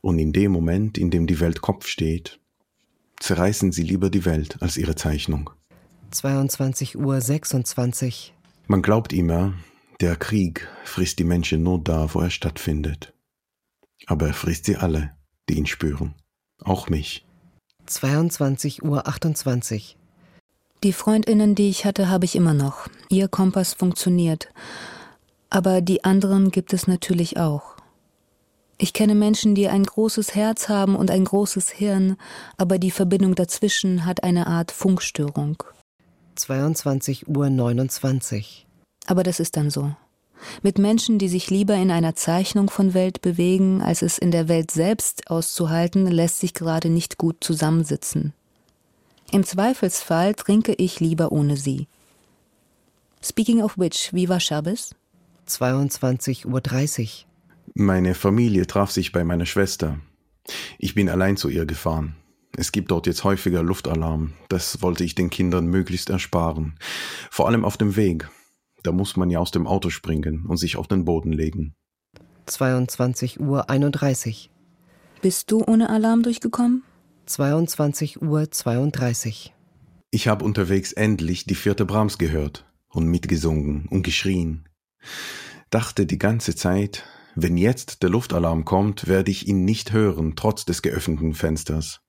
[0.00, 2.38] Und in dem Moment, in dem die Welt Kopf steht,
[3.18, 5.50] zerreißen sie lieber die Welt als ihre Zeichnung.
[6.12, 7.20] 22.26 Uhr.
[7.20, 8.34] 26.
[8.66, 9.54] Man glaubt immer,
[10.00, 13.12] der Krieg frisst die Menschen nur da, wo er stattfindet.
[14.06, 15.12] Aber er frisst sie alle,
[15.48, 16.14] die ihn spüren.
[16.62, 17.26] Auch mich.
[17.88, 19.06] 22.28 Uhr.
[19.08, 19.96] 28.
[20.84, 22.88] Die Freundinnen, die ich hatte, habe ich immer noch.
[23.08, 24.48] Ihr Kompass funktioniert.
[25.50, 27.74] Aber die anderen gibt es natürlich auch.
[28.76, 32.16] Ich kenne Menschen, die ein großes Herz haben und ein großes Hirn,
[32.56, 35.64] aber die Verbindung dazwischen hat eine Art Funkstörung.
[36.36, 38.67] 22.29 Uhr.
[39.08, 39.10] 29.
[39.10, 39.94] Aber das ist dann so.
[40.62, 44.48] mit Menschen, die sich lieber in einer Zeichnung von Welt bewegen, als es in der
[44.48, 48.34] Welt selbst auszuhalten, lässt sich gerade nicht gut zusammensitzen.
[49.32, 51.88] Im Zweifelsfall trinke ich lieber ohne sie.
[53.22, 54.94] Speaking of which, wie war Schabes?
[55.48, 57.26] 22.30 Uhr.
[57.74, 59.98] Meine Familie traf sich bei meiner Schwester.
[60.78, 62.14] Ich bin allein zu ihr gefahren.
[62.56, 64.34] Es gibt dort jetzt häufiger Luftalarm.
[64.48, 66.78] Das wollte ich den Kindern möglichst ersparen.
[67.30, 68.28] Vor allem auf dem Weg.
[68.88, 71.74] Da muss man ja aus dem Auto springen und sich auf den Boden legen.
[72.48, 74.50] 22.31 Uhr.
[75.20, 76.84] Bist du ohne Alarm durchgekommen?
[77.28, 79.52] 22.32 Uhr.
[80.10, 84.66] Ich habe unterwegs endlich die vierte Brahms gehört und mitgesungen und geschrien.
[85.68, 90.64] Dachte die ganze Zeit, wenn jetzt der Luftalarm kommt, werde ich ihn nicht hören, trotz
[90.64, 92.00] des geöffneten Fensters.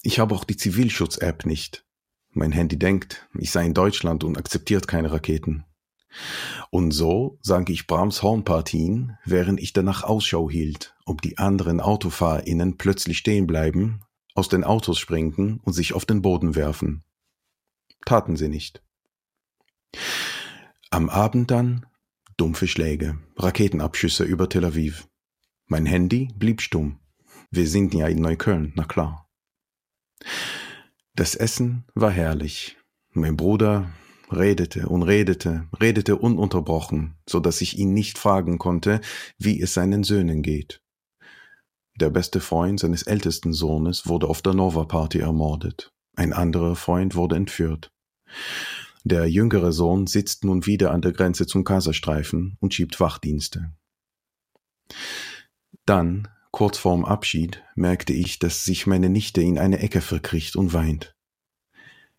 [0.00, 1.84] Ich habe auch die Zivilschutz-App nicht.
[2.32, 5.64] Mein Handy denkt, ich sei in Deutschland und akzeptiert keine Raketen.
[6.70, 12.78] Und so sang ich Brahms Hornpartien, während ich danach Ausschau hielt, ob die anderen AutofahrerInnen
[12.78, 14.02] plötzlich stehen bleiben,
[14.34, 17.04] aus den Autos springen und sich auf den Boden werfen.
[18.04, 18.82] Taten sie nicht.
[20.90, 21.86] Am Abend dann
[22.36, 25.08] dumpfe Schläge, Raketenabschüsse über Tel Aviv.
[25.66, 26.98] Mein Handy blieb stumm.
[27.50, 29.28] Wir sind ja in Neukölln, na klar.
[31.20, 32.78] Das Essen war herrlich.
[33.12, 33.90] Mein Bruder
[34.30, 39.02] redete und redete, redete ununterbrochen, so dass ich ihn nicht fragen konnte,
[39.36, 40.80] wie es seinen Söhnen geht.
[42.00, 45.92] Der beste Freund seines ältesten Sohnes wurde auf der Nova Party ermordet.
[46.16, 47.92] Ein anderer Freund wurde entführt.
[49.04, 53.74] Der jüngere Sohn sitzt nun wieder an der Grenze zum Gazastreifen und schiebt Wachdienste.
[55.84, 60.72] Dann Kurz vorm Abschied merkte ich, dass sich meine Nichte in eine Ecke verkriecht und
[60.72, 61.14] weint.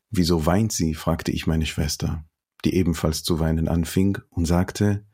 [0.09, 0.93] Wieso weint sie?
[0.93, 2.25] fragte ich meine Schwester,
[2.63, 5.05] die ebenfalls zu weinen anfing und sagte,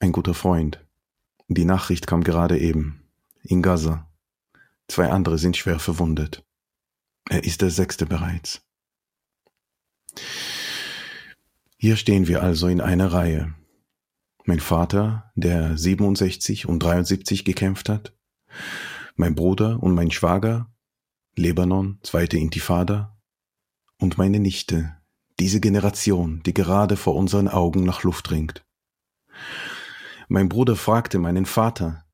[0.00, 0.84] ein guter Freund.
[1.48, 3.04] Die Nachricht kam gerade eben.
[3.42, 4.08] In Gaza.
[4.88, 6.44] Zwei andere sind schwer verwundet.
[7.28, 8.62] Er ist der sechste bereits.
[11.76, 13.54] Hier stehen wir also in einer Reihe,
[14.44, 18.14] mein Vater, der 67 und 73 gekämpft hat,
[19.14, 20.72] mein Bruder und mein Schwager,
[21.36, 23.18] Lebanon, zweite Intifada,
[23.98, 24.96] und meine Nichte,
[25.38, 28.66] diese Generation, die gerade vor unseren Augen nach Luft ringt.
[30.28, 32.04] Mein Bruder fragte meinen Vater,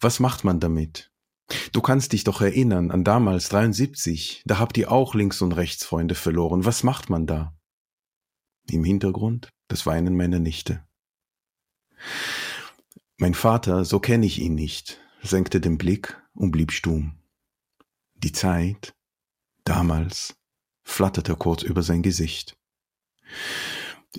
[0.00, 1.12] was macht man damit?
[1.72, 5.84] Du kannst dich doch erinnern an damals 73, da habt ihr auch links und rechts
[5.84, 6.64] Freunde verloren.
[6.64, 7.56] Was macht man da?
[8.68, 10.85] Im Hintergrund das Weinen meiner Nichte.
[13.18, 17.18] Mein Vater, so kenne ich ihn nicht, senkte den Blick und blieb stumm.
[18.14, 18.94] Die Zeit,
[19.64, 20.36] damals,
[20.84, 22.56] flatterte kurz über sein Gesicht.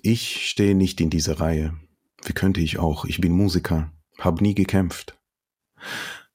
[0.02, 1.76] Ich stehe nicht in dieser Reihe.
[2.24, 3.06] Wie könnte ich auch?
[3.06, 5.18] Ich bin Musiker, hab nie gekämpft.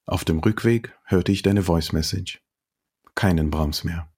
[0.06, 2.42] Auf dem Rückweg hörte ich deine Voice Message.
[3.14, 4.08] Keinen Brahms mehr.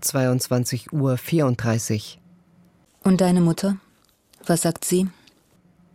[0.00, 2.20] 22 Uhr 34.
[3.02, 3.76] Und deine Mutter?
[4.46, 5.08] Was sagt sie?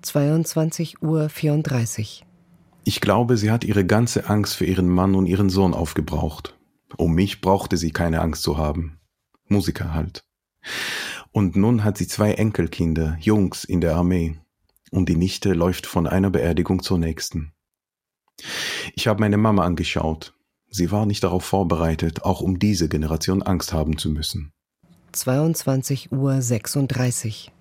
[0.01, 2.25] 22 Uhr 34.
[2.85, 6.57] Ich glaube, sie hat ihre ganze Angst für ihren Mann und ihren Sohn aufgebraucht.
[6.97, 8.99] Um mich brauchte sie keine Angst zu haben.
[9.47, 10.23] Musiker halt.
[11.31, 14.39] Und nun hat sie zwei Enkelkinder, Jungs in der Armee.
[14.91, 17.53] Und die Nichte läuft von einer Beerdigung zur nächsten.
[18.95, 20.33] Ich habe meine Mama angeschaut.
[20.69, 24.51] Sie war nicht darauf vorbereitet, auch um diese Generation Angst haben zu müssen.
[25.11, 27.51] 22 Uhr 36.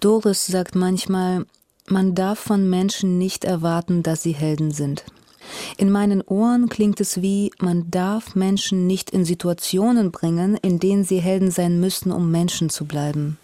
[0.00, 1.46] Doris sagt manchmal,
[1.88, 5.04] man darf von Menschen nicht erwarten, dass sie Helden sind.
[5.76, 11.04] In meinen Ohren klingt es wie, man darf Menschen nicht in Situationen bringen, in denen
[11.04, 13.38] sie Helden sein müssen, um Menschen zu bleiben.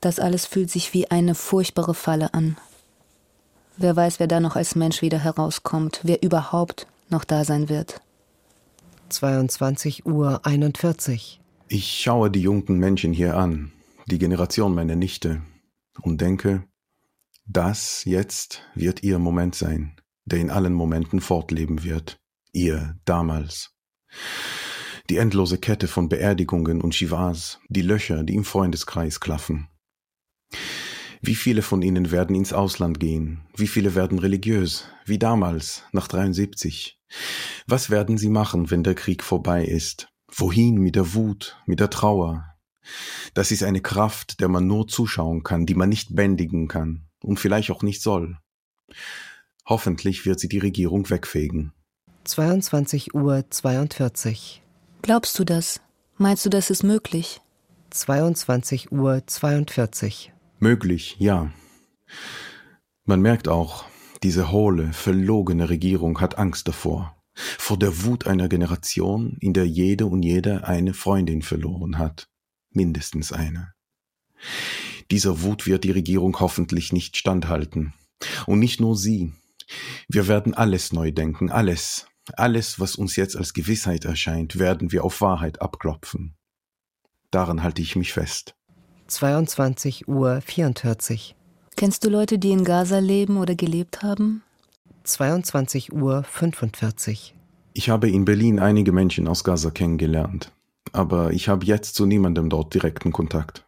[0.00, 2.56] Das alles fühlt sich wie eine furchtbare Falle an.
[3.76, 8.00] Wer weiß, wer da noch als Mensch wieder herauskommt, wer überhaupt noch da sein wird.
[9.08, 11.40] 22 Uhr 41.
[11.68, 13.72] Ich schaue die jungen Menschen hier an,
[14.06, 15.40] die Generation meiner Nichte,
[16.02, 16.64] und denke,
[17.52, 22.20] das jetzt wird ihr Moment sein, der in allen Momenten fortleben wird.
[22.52, 23.74] Ihr damals.
[25.08, 29.68] Die endlose Kette von Beerdigungen und Shivas, die Löcher, die im Freundeskreis klaffen.
[31.20, 33.40] Wie viele von ihnen werden ins Ausland gehen?
[33.56, 34.88] Wie viele werden religiös?
[35.04, 37.00] Wie damals, nach 73?
[37.66, 40.08] Was werden sie machen, wenn der Krieg vorbei ist?
[40.32, 42.46] Wohin mit der Wut, mit der Trauer?
[43.34, 47.40] Das ist eine Kraft, der man nur zuschauen kann, die man nicht bändigen kann und
[47.40, 48.38] vielleicht auch nicht soll.
[49.66, 51.72] Hoffentlich wird sie die Regierung wegfegen.
[52.24, 54.62] 22 Uhr 42.
[55.02, 55.80] Glaubst du das?
[56.16, 57.40] Meinst du, das ist möglich?
[57.90, 60.32] 22 Uhr 42.
[60.58, 61.52] Möglich, ja.
[63.04, 63.84] Man merkt auch,
[64.22, 70.06] diese hohle, verlogene Regierung hat Angst davor, vor der Wut einer Generation, in der jede
[70.06, 72.28] und jeder eine Freundin verloren hat,
[72.70, 73.72] mindestens eine.
[75.10, 77.92] Dieser Wut wird die Regierung hoffentlich nicht standhalten.
[78.46, 79.32] Und nicht nur sie.
[80.08, 85.04] Wir werden alles neu denken, alles, alles, was uns jetzt als Gewissheit erscheint, werden wir
[85.04, 86.34] auf Wahrheit abklopfen.
[87.30, 88.54] Daran halte ich mich fest.
[89.06, 91.34] 22 Uhr 44.
[91.76, 94.42] Kennst du Leute, die in Gaza leben oder gelebt haben?
[95.04, 97.34] 22 Uhr 45.
[97.72, 100.52] Ich habe in Berlin einige Menschen aus Gaza kennengelernt,
[100.92, 103.64] aber ich habe jetzt zu niemandem dort direkten Kontakt.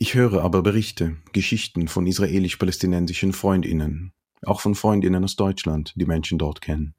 [0.00, 4.12] Ich höre aber Berichte, Geschichten von israelisch-palästinensischen Freundinnen,
[4.46, 6.94] auch von Freundinnen aus Deutschland, die Menschen dort kennen.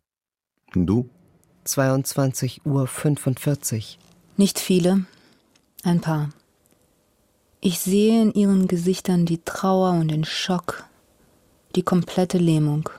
[0.76, 1.10] Und du?
[1.64, 4.00] 22 Uhr 45.
[4.36, 5.06] Nicht viele,
[5.84, 6.32] ein paar.
[7.62, 10.84] Ich sehe in ihren Gesichtern die Trauer und den Schock,
[11.78, 12.90] die komplette Lähmung.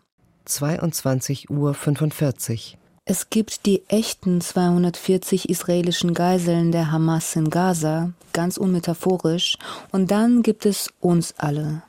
[0.46, 2.78] 22 Uhr 45.
[3.12, 9.58] Es gibt die echten 240 israelischen Geiseln der Hamas in Gaza, ganz unmetaphorisch,
[9.90, 11.82] und dann gibt es uns alle.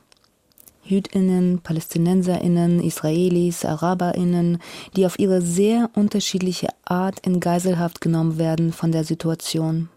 [0.82, 4.58] Jüdinnen, Palästinenserinnen, Israelis, Araberinnen,
[4.96, 9.90] die auf ihre sehr unterschiedliche Art in Geiselhaft genommen werden von der Situation.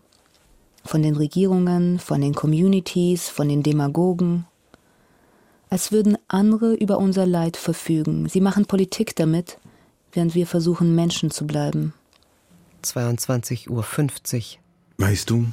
[0.84, 4.46] Von den Regierungen, von den Communities, von den Demagogen.
[5.72, 8.30] Als würden andere über unser Leid verfügen.
[8.30, 9.58] Sie machen Politik damit,
[10.16, 11.94] während wir versuchen, Menschen zu bleiben.
[12.84, 13.86] 22.50 Uhr.
[14.98, 15.48] Weißt du,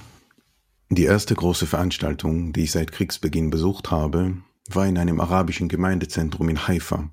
[0.90, 4.36] die erste große Veranstaltung, die ich seit Kriegsbeginn besucht habe,
[4.68, 7.10] war in einem arabischen Gemeindezentrum in Haifa.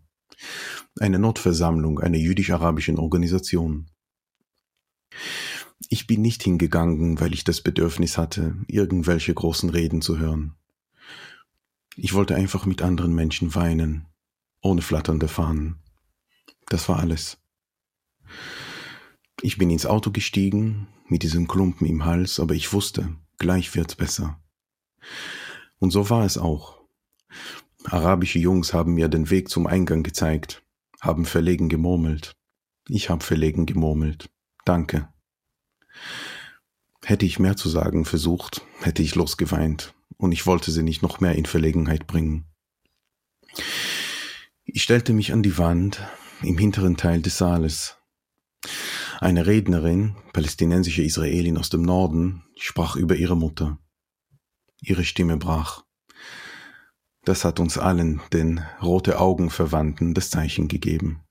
[0.99, 3.89] Eine Notversammlung einer jüdisch-arabischen Organisation.
[5.89, 10.55] Ich bin nicht hingegangen, weil ich das Bedürfnis hatte, irgendwelche großen Reden zu hören.
[11.95, 14.07] Ich wollte einfach mit anderen Menschen weinen,
[14.61, 15.79] ohne flatternde Fahnen.
[16.69, 17.37] Das war alles.
[19.41, 23.95] Ich bin ins Auto gestiegen, mit diesem Klumpen im Hals, aber ich wusste, gleich wird's
[23.95, 24.39] besser.
[25.79, 26.79] Und so war es auch.
[27.85, 30.63] Arabische Jungs haben mir den Weg zum Eingang gezeigt,
[31.01, 32.35] haben verlegen gemurmelt.
[32.87, 34.29] Ich hab verlegen gemurmelt.
[34.65, 35.07] Danke.
[37.03, 41.21] Hätte ich mehr zu sagen versucht, hätte ich losgeweint, und ich wollte sie nicht noch
[41.21, 42.45] mehr in Verlegenheit bringen.
[44.65, 46.01] Ich stellte mich an die Wand,
[46.41, 47.97] im hinteren Teil des Saales.
[49.19, 53.77] Eine Rednerin, palästinensische Israelin aus dem Norden, sprach über ihre Mutter.
[54.81, 55.83] Ihre Stimme brach.
[57.25, 61.21] Das hat uns allen, den rote Augen Verwandten, das Zeichen gegeben.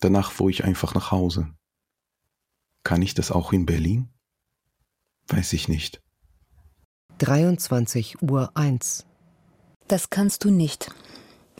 [0.00, 1.54] Danach fuhr ich einfach nach Hause.
[2.84, 4.10] Kann ich das auch in Berlin?
[5.26, 6.02] Weiß ich nicht.
[7.18, 9.06] 23 Uhr 1.
[9.88, 10.90] Das kannst du nicht.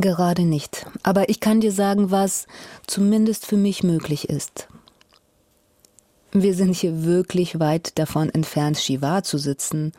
[0.00, 0.86] Gerade nicht.
[1.02, 2.46] Aber ich kann dir sagen, was
[2.86, 4.68] zumindest für mich möglich ist.
[6.32, 9.92] Wir sind hier wirklich weit davon entfernt, Shiva zu sitzen,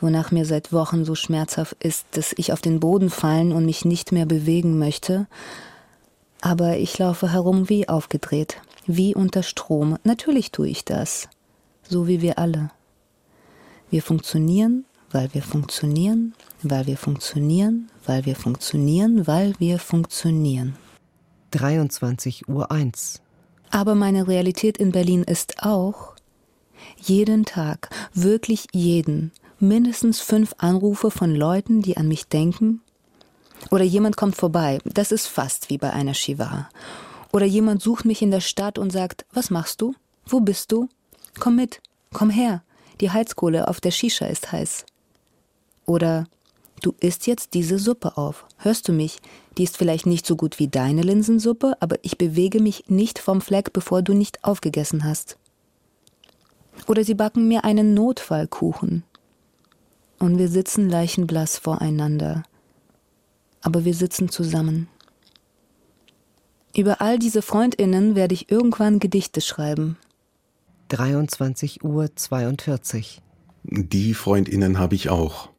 [0.00, 3.84] wonach mir seit Wochen so schmerzhaft ist, dass ich auf den Boden fallen und mich
[3.84, 5.28] nicht mehr bewegen möchte.
[6.40, 9.96] Aber ich laufe herum wie aufgedreht, wie unter Strom.
[10.04, 11.28] Natürlich tue ich das,
[11.88, 12.70] so wie wir alle.
[13.88, 14.84] Wir funktionieren,
[15.14, 20.76] weil wir funktionieren, weil wir funktionieren, weil wir funktionieren, weil wir funktionieren.
[21.52, 23.20] 23 Uhr 1.
[23.70, 26.14] Aber meine Realität in Berlin ist auch,
[27.00, 32.82] jeden Tag, wirklich jeden, mindestens fünf Anrufe von Leuten, die an mich denken.
[33.70, 36.68] Oder jemand kommt vorbei, das ist fast wie bei einer Shiva.
[37.32, 39.94] Oder jemand sucht mich in der Stadt und sagt, was machst du?
[40.26, 40.88] Wo bist du?
[41.38, 41.80] Komm mit,
[42.12, 42.62] komm her,
[43.00, 44.84] die Heizkohle auf der Shisha ist heiß.
[45.86, 46.26] Oder
[46.82, 48.46] du isst jetzt diese Suppe auf.
[48.56, 49.20] Hörst du mich?
[49.56, 53.40] Die ist vielleicht nicht so gut wie deine Linsensuppe, aber ich bewege mich nicht vom
[53.40, 55.38] Fleck, bevor du nicht aufgegessen hast.
[56.86, 59.04] Oder sie backen mir einen Notfallkuchen.
[60.18, 62.42] Und wir sitzen leichenblass voreinander.
[63.60, 64.88] Aber wir sitzen zusammen.
[66.76, 69.96] Über all diese Freundinnen werde ich irgendwann Gedichte schreiben.
[70.88, 73.22] 23 Uhr 42.
[73.62, 75.53] Die Freundinnen habe ich auch.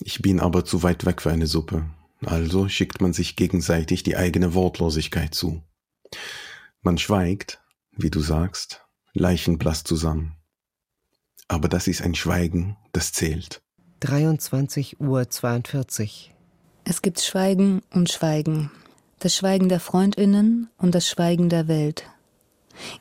[0.00, 1.88] Ich bin aber zu weit weg für eine Suppe.
[2.24, 5.62] Also schickt man sich gegenseitig die eigene Wortlosigkeit zu.
[6.82, 7.60] Man schweigt,
[7.92, 10.36] wie du sagst, leichenblass zusammen.
[11.48, 13.62] Aber das ist ein Schweigen, das zählt.
[14.00, 16.34] 23 Uhr 42.
[16.84, 18.70] Es gibt Schweigen und Schweigen.
[19.18, 22.04] Das Schweigen der Freundinnen und das Schweigen der Welt.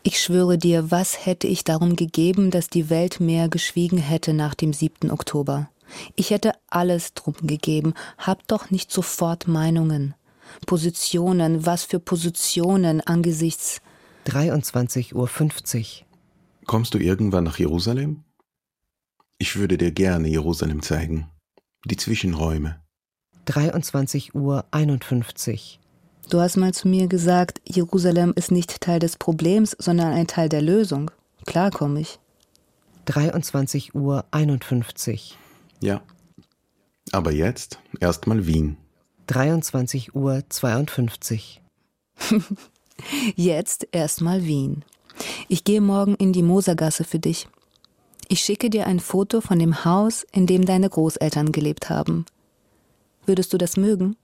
[0.02, 4.56] Ich schwöre dir, was hätte ich darum gegeben, dass die Welt mehr geschwiegen hätte nach
[4.56, 5.12] dem 7.
[5.12, 5.70] Oktober?
[6.16, 7.94] Ich hätte alles drum gegeben.
[8.18, 10.16] Hab doch nicht sofort Meinungen.
[10.66, 13.82] Positionen, was für Positionen angesichts
[14.28, 15.30] 23.50 Uhr.
[16.66, 18.24] Kommst du irgendwann nach Jerusalem?
[19.38, 21.30] Ich würde dir gerne Jerusalem zeigen.
[21.86, 22.82] Die Zwischenräume.
[23.48, 24.66] 23.51 Uhr.
[26.30, 30.50] Du hast mal zu mir gesagt, Jerusalem ist nicht Teil des Problems, sondern ein Teil
[30.50, 31.10] der Lösung.
[31.46, 32.20] Klar komme ich.
[33.08, 34.26] 23.51 Uhr.
[35.82, 36.02] Ja.
[37.12, 38.78] Aber jetzt erstmal Wien.
[39.28, 40.44] 23.52 Uhr.
[43.36, 44.84] Jetzt erstmal Wien.
[45.48, 47.48] Ich gehe morgen in die Mosergasse für dich.
[48.28, 52.26] Ich schicke dir ein Foto von dem Haus, in dem deine Großeltern gelebt haben.
[53.26, 54.16] Würdest du das mögen?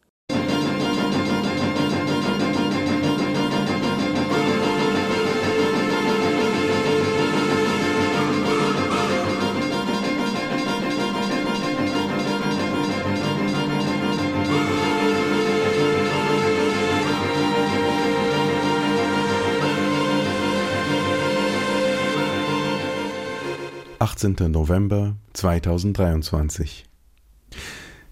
[24.04, 24.36] 18.
[24.50, 26.84] November 2023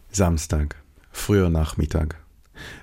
[0.09, 0.81] Samstag,
[1.11, 2.23] früher Nachmittag.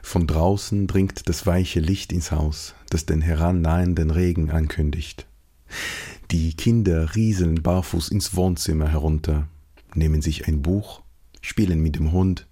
[0.03, 5.27] Von draußen dringt das weiche Licht ins Haus, das den herannahenden Regen ankündigt.
[6.31, 9.49] Die Kinder rieseln barfuß ins Wohnzimmer herunter,
[9.95, 11.01] nehmen sich ein Buch,
[11.41, 12.47] spielen mit dem Hund,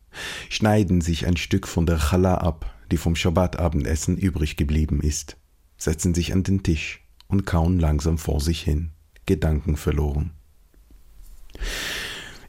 [0.48, 5.36] schneiden sich ein Stück von der Challah ab, die vom Schabbatabendessen übrig geblieben ist,
[5.76, 8.92] setzen sich an den Tisch und kauen langsam vor sich hin,
[9.26, 10.30] Gedanken verloren.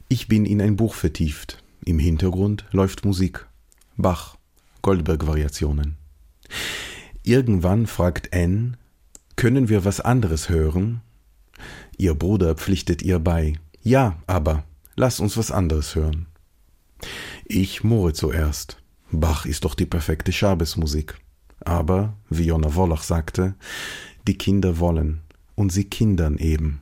[0.08, 1.62] Ich bin in ein Buch vertieft.
[1.84, 3.46] Im Hintergrund läuft Musik.
[3.96, 4.36] Bach,
[4.82, 5.96] Goldberg-Variationen.
[7.22, 8.78] Irgendwann fragt Anne,
[9.36, 11.02] können wir was anderes hören?
[11.96, 13.54] Ihr Bruder pflichtet ihr bei.
[13.82, 14.64] Ja, aber
[14.96, 16.26] lass uns was anderes hören.
[17.44, 18.82] Ich murre zuerst.
[19.10, 21.18] Bach ist doch die perfekte Schabesmusik.
[21.60, 23.54] Aber, wie Jonna Wollach sagte,
[24.26, 25.20] die Kinder wollen
[25.54, 26.80] und sie kindern eben.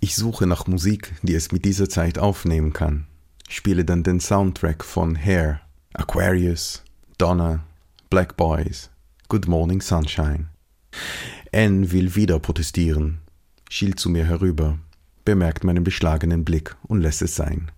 [0.00, 3.06] Ich suche nach Musik, die es mit dieser Zeit aufnehmen kann.
[3.48, 5.60] Spiele dann den Soundtrack von Hair,
[5.94, 6.82] Aquarius,
[7.16, 7.64] Donna,
[8.10, 8.90] Black Boys,
[9.28, 10.48] Good Morning Sunshine.
[11.52, 13.20] Anne will wieder protestieren,
[13.70, 14.78] schielt zu mir herüber,
[15.24, 17.70] bemerkt meinen beschlagenen Blick und lässt es sein.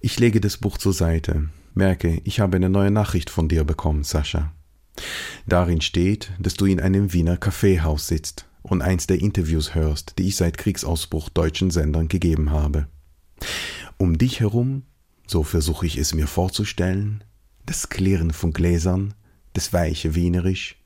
[0.00, 4.04] Ich lege das Buch zur Seite, merke, ich habe eine neue Nachricht von dir bekommen,
[4.04, 4.52] Sascha.
[5.46, 10.28] Darin steht, dass du in einem Wiener Kaffeehaus sitzt und eins der Interviews hörst, die
[10.28, 12.88] ich seit Kriegsausbruch deutschen Sendern gegeben habe.
[13.96, 14.82] Um dich herum,
[15.26, 17.24] so versuche ich es mir vorzustellen,
[17.66, 19.14] das Klirren von Gläsern,
[19.52, 20.76] das weiche Wienerisch,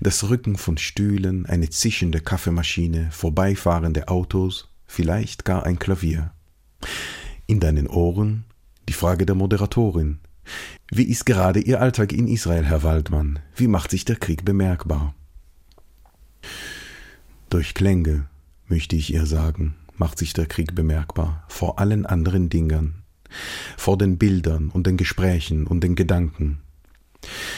[0.00, 6.32] das Rücken von Stühlen, eine zischende Kaffeemaschine, vorbeifahrende Autos, vielleicht gar ein Klavier.
[7.46, 8.44] In deinen Ohren
[8.88, 10.18] die Frage der Moderatorin.
[10.90, 13.38] Wie ist gerade Ihr Alltag in Israel, Herr Waldmann?
[13.54, 15.14] Wie macht sich der Krieg bemerkbar?
[17.50, 18.26] Durch Klänge,
[18.66, 23.04] möchte ich ihr sagen, macht sich der Krieg bemerkbar, vor allen anderen Dingen,
[23.78, 26.60] vor den Bildern und den Gesprächen und den Gedanken.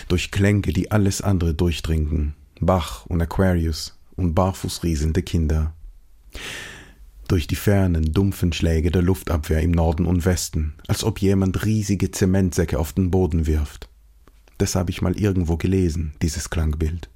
[0.06, 5.74] Durch Klänge, die alles andere durchdringen, Bach und Aquarius und barfußrieselnde Kinder.
[7.26, 12.12] Durch die fernen, dumpfen Schläge der Luftabwehr im Norden und Westen, als ob jemand riesige
[12.12, 13.88] Zementsäcke auf den Boden wirft.
[14.56, 17.10] Das habe ich mal irgendwo gelesen, dieses Klangbild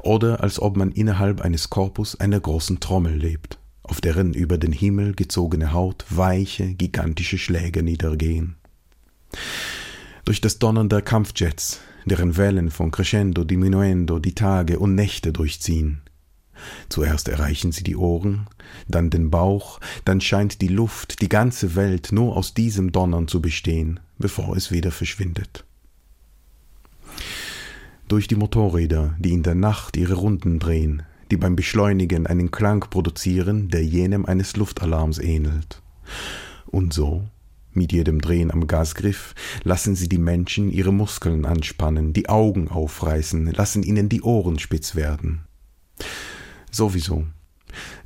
[0.00, 4.72] oder als ob man innerhalb eines Korpus einer großen Trommel lebt, auf deren über den
[4.72, 8.56] Himmel gezogene Haut weiche, gigantische Schläge niedergehen.
[10.24, 16.02] Durch das Donnern der Kampfjets, deren Wellen von Crescendo, Diminuendo die Tage und Nächte durchziehen.
[16.90, 18.46] Zuerst erreichen sie die Ohren,
[18.86, 23.40] dann den Bauch, dann scheint die Luft, die ganze Welt nur aus diesem Donnern zu
[23.40, 25.64] bestehen, bevor es wieder verschwindet
[28.10, 32.80] durch die Motorräder, die in der Nacht ihre Runden drehen, die beim Beschleunigen einen Klang
[32.80, 35.80] produzieren, der jenem eines Luftalarms ähnelt.
[36.66, 37.24] Und so,
[37.72, 43.52] mit jedem Drehen am Gasgriff, lassen sie die Menschen ihre Muskeln anspannen, die Augen aufreißen,
[43.52, 45.42] lassen ihnen die Ohren spitz werden.
[46.72, 47.26] Sowieso.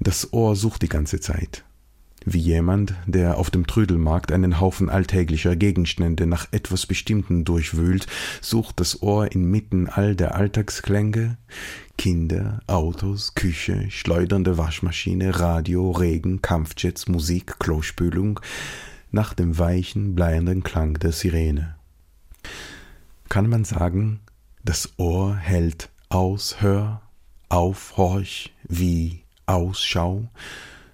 [0.00, 1.64] Das Ohr sucht die ganze Zeit
[2.24, 8.06] wie jemand, der auf dem Trödelmarkt einen Haufen alltäglicher Gegenstände nach etwas Bestimmten durchwühlt,
[8.40, 11.36] sucht das Ohr inmitten all der Alltagsklänge?
[11.96, 18.40] Kinder, Autos, Küche, schleudernde Waschmaschine, Radio, Regen, Kampfjets, Musik, Klospülung.
[19.10, 21.76] Nach dem weichen, bleiernden Klang der Sirene.
[23.28, 24.20] Kann man sagen,
[24.64, 27.02] das Ohr hält aus, hör,
[27.48, 30.28] auf, horch, wie, Ausschau,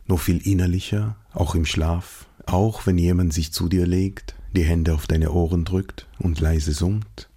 [0.06, 4.94] nur viel innerlicher, auch im Schlaf, auch wenn jemand sich zu dir legt, die Hände
[4.94, 7.28] auf deine Ohren drückt und leise summt.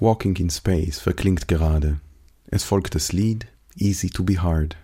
[0.00, 2.00] Walking in Space verklingt gerade.
[2.46, 3.46] Es folgt das Lied
[3.76, 4.76] Easy to be hard.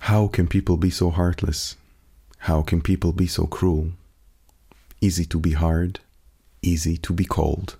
[0.00, 1.76] How can people be so heartless?
[2.40, 3.92] How can people be so cruel?
[5.00, 6.00] Easy to be hard,
[6.62, 7.76] easy to be cold.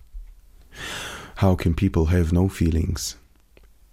[1.36, 3.16] How can people have no feelings?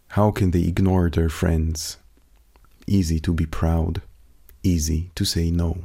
[0.09, 1.97] How can they ignore their friends?
[2.88, 4.01] Easy to be proud,
[4.63, 5.77] easy to say no.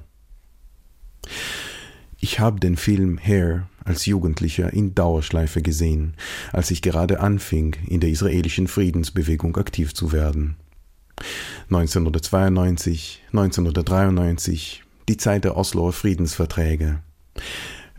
[2.18, 6.14] Ich habe den Film Hair als Jugendlicher in Dauerschleife gesehen,
[6.53, 10.57] als ich gerade anfing, in der israelischen Friedensbewegung aktiv zu werden.
[11.70, 17.01] 1992, 1993, die Zeit der Osloer Friedensverträge.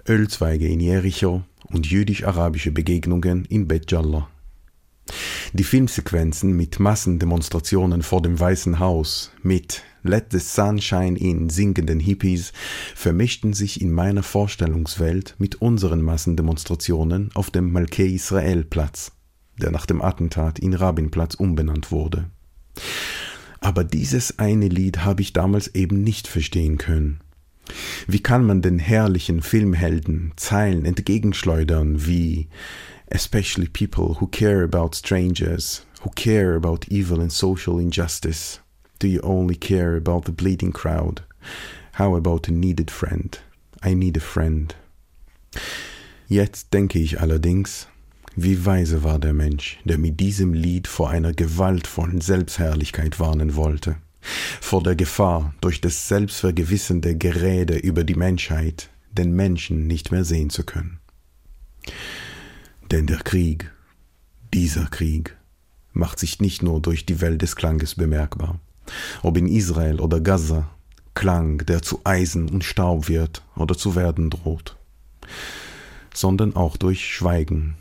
[0.07, 4.29] Ölzweige in Jericho und jüdisch-arabische Begegnungen in Bet Jallah.
[5.53, 12.53] Die Filmsequenzen mit Massendemonstrationen vor dem Weißen Haus, mit Let the Sunshine in singenden Hippies
[12.95, 19.11] vermischten sich in meiner Vorstellungswelt mit unseren Massendemonstrationen auf dem Malkei Israel Platz,
[19.61, 22.29] der nach dem Attentat in Rabinplatz umbenannt wurde.
[23.59, 27.19] Aber dieses eine Lied habe ich damals eben nicht verstehen können.
[28.07, 32.49] Wie kann man den herrlichen Filmhelden Zeilen entgegenschleudern wie
[33.11, 38.59] especially people who care about strangers, who care about evil and social injustice.
[38.99, 41.21] Do you only care about the bleeding crowd?
[41.93, 43.37] How about a needed friend?
[43.83, 44.73] I need a friend.
[46.27, 47.87] Jetzt denke ich allerdings,
[48.35, 53.97] wie weise war der Mensch, der mit diesem Lied vor einer gewaltvollen Selbstherrlichkeit warnen wollte,
[54.61, 60.49] vor der Gefahr, durch das selbstvergewissende Gerede über die Menschheit den Menschen nicht mehr sehen
[60.49, 60.99] zu können.
[62.91, 63.71] Denn der Krieg,
[64.53, 65.37] dieser Krieg,
[65.93, 68.59] macht sich nicht nur durch die Welt des Klanges bemerkbar.
[69.23, 70.69] Ob in Israel oder Gaza,
[71.13, 74.77] Klang, der zu Eisen und Staub wird oder zu werden droht,
[76.13, 77.75] sondern auch durch Schweigen.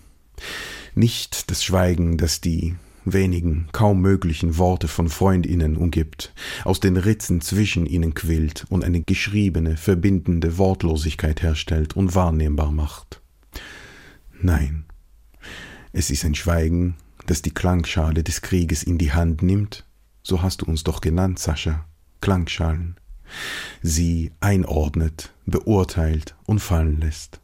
[0.95, 6.33] Nicht das Schweigen, das die wenigen, kaum möglichen Worte von Freundinnen umgibt,
[6.65, 13.21] aus den Ritzen zwischen ihnen quillt und eine geschriebene, verbindende Wortlosigkeit herstellt und wahrnehmbar macht.
[14.41, 14.85] Nein,
[15.93, 19.85] es ist ein Schweigen, das die Klangschale des Krieges in die Hand nimmt,
[20.23, 21.87] so hast du uns doch genannt, Sascha,
[22.21, 22.97] Klangschalen,
[23.83, 27.41] sie einordnet, beurteilt und fallen lässt.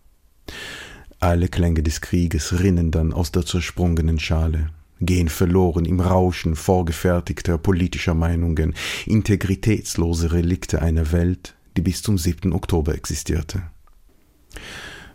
[1.19, 4.71] Alle Klänge des Krieges rinnen dann aus der zersprungenen Schale,
[5.01, 8.75] gehen verloren im Rauschen vorgefertigter politischer Meinungen,
[9.07, 12.53] integritätslose Relikte einer Welt, die bis zum 7.
[12.53, 13.63] Oktober existierte.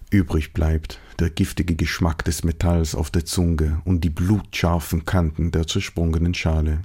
[0.10, 5.68] Übrig bleibt der giftige Geschmack des Metalls auf der Zunge und die blutscharfen Kanten der
[5.68, 6.82] zersprungenen Schale.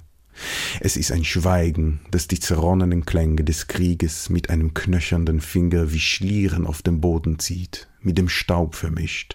[0.81, 6.01] Es ist ein Schweigen, das die zerronnenen Klänge des Krieges mit einem knöchernden Finger wie
[6.01, 9.35] Schlieren auf dem Boden zieht, mit dem Staub vermischt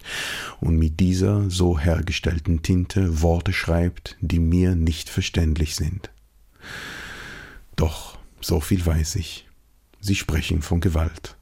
[0.60, 6.12] und mit dieser so hergestellten Tinte Worte schreibt, die mir nicht verständlich sind.
[7.76, 9.48] Doch so viel weiß ich.
[10.00, 11.38] Sie sprechen von Gewalt.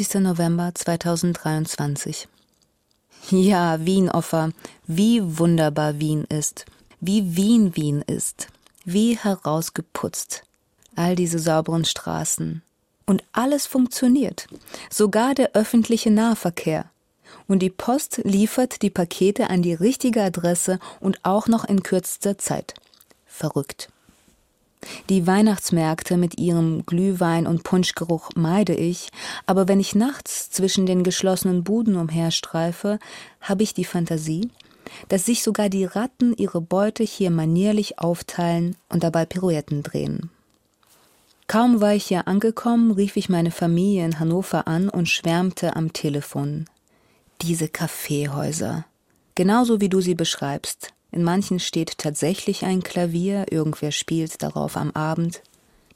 [0.00, 0.22] 20.
[0.22, 2.26] November 2023.
[3.30, 4.52] Ja, Wien-Offer,
[4.86, 6.64] wie wunderbar Wien ist,
[7.00, 8.48] wie Wien Wien ist,
[8.86, 10.44] wie herausgeputzt.
[10.96, 12.62] All diese sauberen Straßen.
[13.04, 14.46] Und alles funktioniert,
[14.88, 16.86] sogar der öffentliche Nahverkehr.
[17.46, 22.38] Und die Post liefert die Pakete an die richtige Adresse und auch noch in kürzester
[22.38, 22.72] Zeit.
[23.26, 23.90] Verrückt.
[25.08, 29.10] Die Weihnachtsmärkte mit ihrem Glühwein und Punschgeruch meide ich,
[29.46, 32.98] aber wenn ich nachts zwischen den geschlossenen Buden umherstreife,
[33.40, 34.48] habe ich die Fantasie,
[35.08, 40.30] dass sich sogar die Ratten ihre Beute hier manierlich aufteilen und dabei Pirouetten drehen.
[41.46, 45.92] Kaum war ich hier angekommen, rief ich meine Familie in Hannover an und schwärmte am
[45.92, 46.66] Telefon.
[47.42, 48.84] Diese Kaffeehäuser.
[49.34, 50.92] Genauso wie du sie beschreibst.
[51.12, 55.42] In manchen steht tatsächlich ein Klavier, irgendwer spielt darauf am Abend.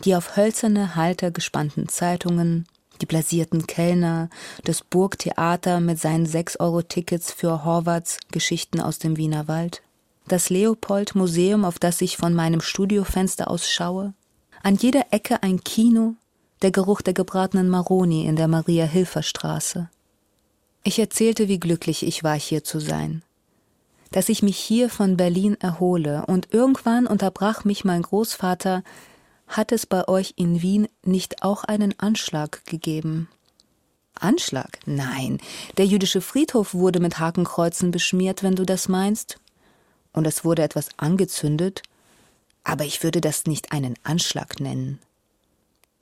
[0.05, 2.67] Die auf hölzerne Halter gespannten Zeitungen,
[3.01, 4.29] die blasierten Kellner,
[4.65, 9.83] das Burgtheater mit seinen 6-Euro-Tickets für Horvaths Geschichten aus dem Wiener Wald,
[10.27, 14.15] das Leopold-Museum, auf das ich von meinem Studiofenster aus schaue,
[14.63, 16.15] an jeder Ecke ein Kino,
[16.63, 19.91] der Geruch der gebratenen Maroni in der Maria-Hilfer-Straße.
[20.83, 23.23] Ich erzählte, wie glücklich ich war, hier zu sein.
[24.15, 28.85] Dass ich mich hier von Berlin erhole, und irgendwann unterbrach mich mein Großvater,
[29.49, 33.29] hat es bei euch in Wien nicht auch einen Anschlag gegeben?
[34.15, 34.79] Anschlag?
[34.87, 35.41] Nein,
[35.79, 39.41] der jüdische Friedhof wurde mit Hakenkreuzen beschmiert, wenn du das meinst.
[40.13, 41.83] Und es wurde etwas angezündet,
[42.63, 45.01] aber ich würde das nicht einen Anschlag nennen.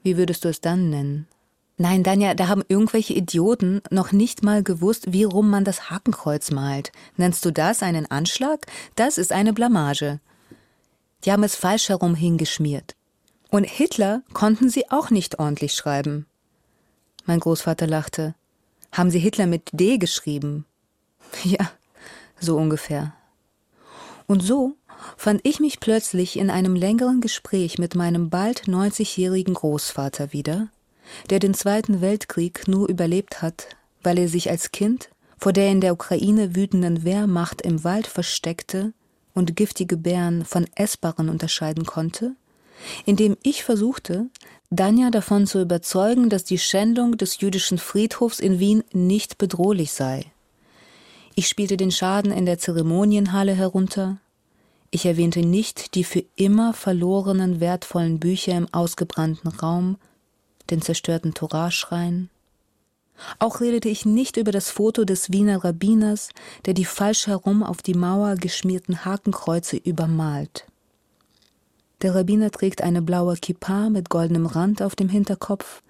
[0.03, 1.29] Wie würdest du es dann nennen?
[1.79, 6.51] Nein, Danja, da haben irgendwelche Idioten noch nicht mal gewusst, wie rum man das Hakenkreuz
[6.51, 6.93] malt.
[7.17, 8.67] Nennst du das einen Anschlag?
[8.95, 10.21] Das ist eine Blamage.
[11.25, 12.95] Die haben es falsch herum hingeschmiert.
[13.51, 16.27] Und Hitler konnten sie auch nicht ordentlich schreiben.
[17.25, 18.35] Mein Großvater lachte.
[18.91, 20.67] Haben Sie Hitler mit D geschrieben?
[21.45, 21.71] Ja,
[22.39, 23.15] so ungefähr.
[24.27, 24.77] Und so
[25.17, 30.69] fand ich mich plötzlich in einem längeren Gespräch mit meinem bald 90-jährigen Großvater wieder,
[31.31, 33.69] der den Zweiten Weltkrieg nur überlebt hat,
[34.03, 38.93] weil er sich als Kind vor der in der Ukraine wütenden Wehrmacht im Wald versteckte
[39.35, 42.37] und giftige Bären von Essbaren unterscheiden konnte,
[43.07, 44.27] indem ich versuchte,
[44.71, 50.27] Danja davon zu überzeugen, dass die Schändung des jüdischen Friedhofs in Wien nicht bedrohlich sei.
[51.35, 54.19] Ich spielte den Schaden in der Zeremonienhalle herunter,
[54.95, 59.97] ich erwähnte nicht die für immer verlorenen wertvollen Bücher im ausgebrannten Raum,
[60.73, 62.29] den zerstörten Toraschrein.
[63.39, 66.31] Auch redete ich nicht über das Foto des Wiener Rabbiners,
[66.65, 70.67] der die falsch herum auf die Mauer geschmierten Hakenkreuze übermalt.
[72.01, 75.83] Der Rabbiner trägt eine blaue Kippa mit goldenem Rand auf dem Hinterkopf.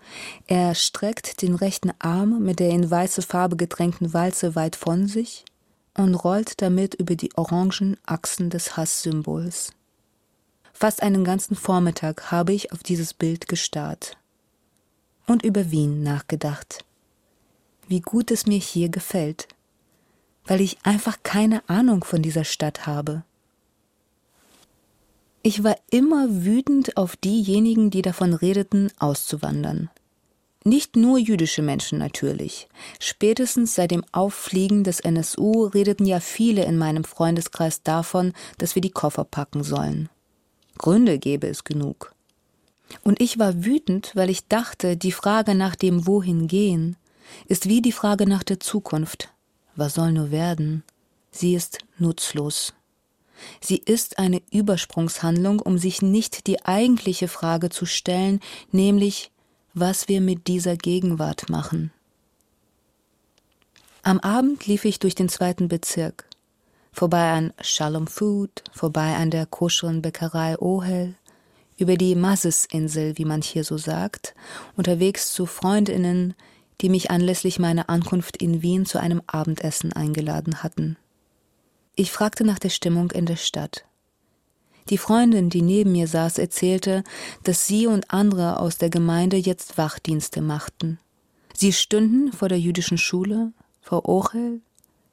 [0.46, 5.46] Er streckt den rechten Arm mit der in weiße Farbe getränkten Walze weit von sich
[5.96, 9.72] und rollt damit über die orangen Achsen des Hasssymbols.
[10.74, 14.18] Fast einen ganzen Vormittag habe ich auf dieses Bild gestarrt
[15.26, 16.84] und über Wien nachgedacht.
[17.88, 19.48] Wie gut es mir hier gefällt,
[20.46, 23.24] weil ich einfach keine Ahnung von dieser Stadt habe.
[25.42, 29.90] Ich war immer wütend auf diejenigen, die davon redeten, auszuwandern.
[30.64, 32.68] Nicht nur jüdische Menschen natürlich.
[33.00, 38.82] Spätestens seit dem Auffliegen des NSU redeten ja viele in meinem Freundeskreis davon, dass wir
[38.82, 40.08] die Koffer packen sollen.
[40.78, 42.14] Gründe gäbe es genug.
[43.02, 46.96] Und ich war wütend, weil ich dachte, die Frage nach dem Wohin gehen
[47.46, 49.32] ist wie die Frage nach der Zukunft.
[49.74, 50.82] Was soll nur werden?
[51.30, 52.74] Sie ist nutzlos.
[53.60, 58.40] Sie ist eine Übersprungshandlung, um sich nicht die eigentliche Frage zu stellen,
[58.70, 59.30] nämlich
[59.74, 61.90] was wir mit dieser Gegenwart machen.
[64.02, 66.24] Am Abend lief ich durch den zweiten Bezirk,
[66.92, 71.14] vorbei an Shalom Food, vorbei an der koscheren Bäckerei Ohel,
[71.82, 74.36] über die Masses-Insel, wie man hier so sagt,
[74.76, 76.34] unterwegs zu Freundinnen,
[76.80, 80.96] die mich anlässlich meiner Ankunft in Wien zu einem Abendessen eingeladen hatten.
[81.96, 83.84] Ich fragte nach der Stimmung in der Stadt.
[84.90, 87.02] Die Freundin, die neben mir saß, erzählte,
[87.42, 91.00] dass sie und andere aus der Gemeinde jetzt Wachdienste machten.
[91.52, 94.60] Sie stünden vor der jüdischen Schule, vor Ochel,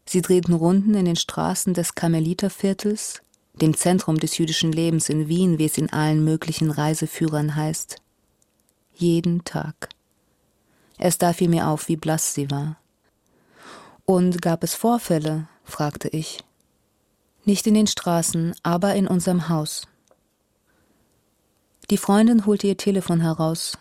[0.05, 3.23] sie drehten Runden in den Straßen des Karmeliterviertels,
[3.61, 7.97] dem Zentrum des jüdischen Lebens in Wien, wie es in allen möglichen Reiseführern heißt.
[8.95, 9.89] Jeden Tag.
[10.97, 12.77] Erst da fiel mir auf, wie blass sie war.
[14.05, 15.47] Und gab es Vorfälle?
[15.63, 16.43] fragte ich.
[17.45, 19.87] Nicht in den Straßen, aber in unserem Haus.
[21.89, 23.77] Die Freundin holte ihr Telefon heraus.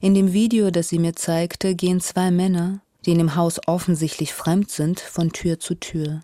[0.00, 4.34] In dem Video, das sie mir zeigte, gehen zwei Männer, die in dem Haus offensichtlich
[4.34, 6.22] fremd sind, von Tür zu Tür.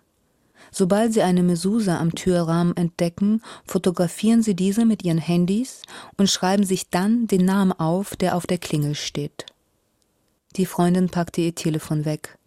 [0.74, 5.82] Sobald sie eine Mesusa am Türrahmen entdecken, fotografieren sie diese mit ihren Handys
[6.16, 9.44] und schreiben sich dann den Namen auf, der auf der Klingel steht.
[10.56, 12.38] Die Freundin packte ihr Telefon weg.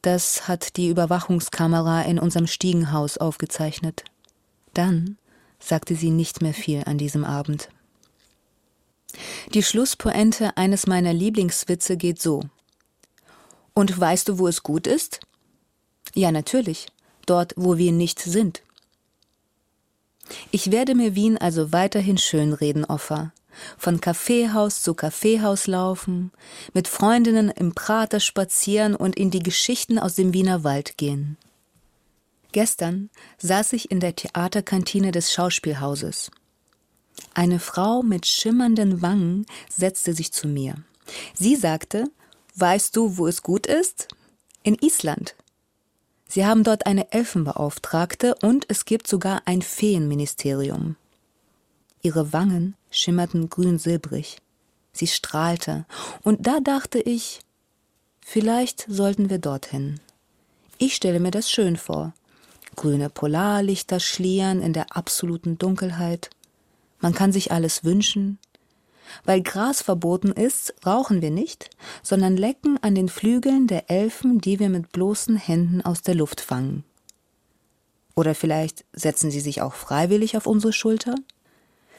[0.00, 4.02] Das hat die Überwachungskamera in unserem Stiegenhaus aufgezeichnet.
[4.72, 5.18] Dann
[5.60, 7.68] sagte sie nicht mehr viel an diesem Abend.
[9.52, 12.42] Die Schlusspointe eines meiner Lieblingswitze geht so.
[13.74, 15.20] Und weißt du, wo es gut ist?
[16.14, 16.86] Ja, natürlich.
[17.26, 18.62] Dort, wo wir nicht sind.
[20.50, 23.32] Ich werde mir Wien also weiterhin schönreden, Offa
[23.78, 26.32] von Kaffeehaus zu Kaffeehaus laufen,
[26.72, 31.36] mit Freundinnen im Prater spazieren und in die Geschichten aus dem Wiener Wald gehen.
[32.52, 36.30] Gestern saß ich in der Theaterkantine des Schauspielhauses.
[37.34, 40.76] Eine Frau mit schimmernden Wangen setzte sich zu mir.
[41.34, 42.04] Sie sagte,
[42.54, 44.08] Weißt du, wo es gut ist?
[44.62, 45.34] In Island.
[46.34, 50.96] Sie haben dort eine Elfenbeauftragte und es gibt sogar ein Feenministerium.
[52.00, 54.38] Ihre Wangen schimmerten grün-silbrig.
[54.94, 55.84] Sie strahlte.
[56.22, 57.40] Und da dachte ich,
[58.24, 60.00] vielleicht sollten wir dorthin.
[60.78, 62.14] Ich stelle mir das schön vor.
[62.76, 66.30] Grüne Polarlichter schlieren in der absoluten Dunkelheit.
[67.00, 68.38] Man kann sich alles wünschen.
[69.24, 71.70] Weil Gras verboten ist, rauchen wir nicht,
[72.02, 76.40] sondern lecken an den Flügeln der Elfen, die wir mit bloßen Händen aus der Luft
[76.40, 76.84] fangen.
[78.14, 81.14] Oder vielleicht setzen sie sich auch freiwillig auf unsere Schulter?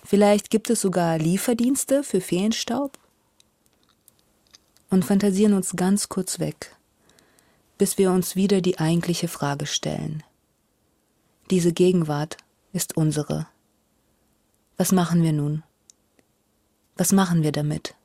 [0.03, 2.97] Vielleicht gibt es sogar Lieferdienste für Feenstaub?
[4.89, 6.75] Und fantasieren uns ganz kurz weg,
[7.77, 10.23] bis wir uns wieder die eigentliche Frage stellen.
[11.49, 12.37] Diese Gegenwart
[12.73, 13.47] ist unsere.
[14.77, 15.63] Was machen wir nun?
[16.95, 17.95] Was machen wir damit?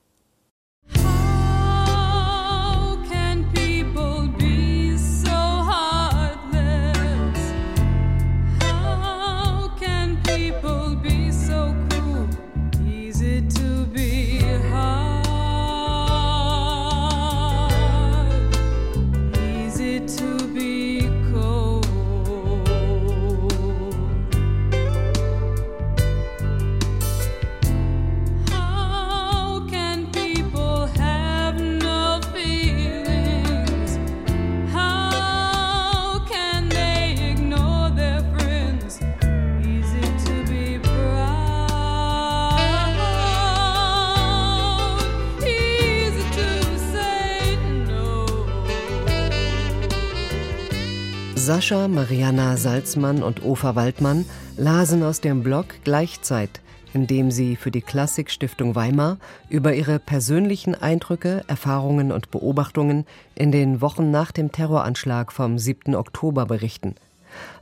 [51.49, 54.27] Sascha, Mariana Salzmann und Ofa Waldmann
[54.59, 56.61] lasen aus dem Blog Gleichzeit,
[56.93, 59.17] in dem sie für die Klassikstiftung Weimar
[59.49, 65.95] über ihre persönlichen Eindrücke, Erfahrungen und Beobachtungen in den Wochen nach dem Terroranschlag vom 7.
[65.95, 66.97] Oktober berichten.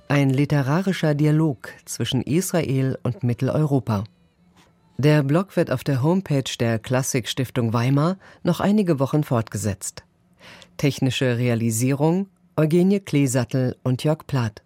[0.08, 4.02] Ein literarischer Dialog zwischen Israel und Mitteleuropa.
[4.98, 10.02] Der Blog wird auf der Homepage der Klassikstiftung Weimar noch einige Wochen fortgesetzt.
[10.76, 12.26] Technische Realisierung
[12.58, 14.62] Eugenie Kleesattel und Jörg Plath.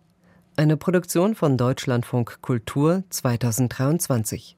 [0.54, 4.56] Eine Produktion von Deutschlandfunk Kultur 2023.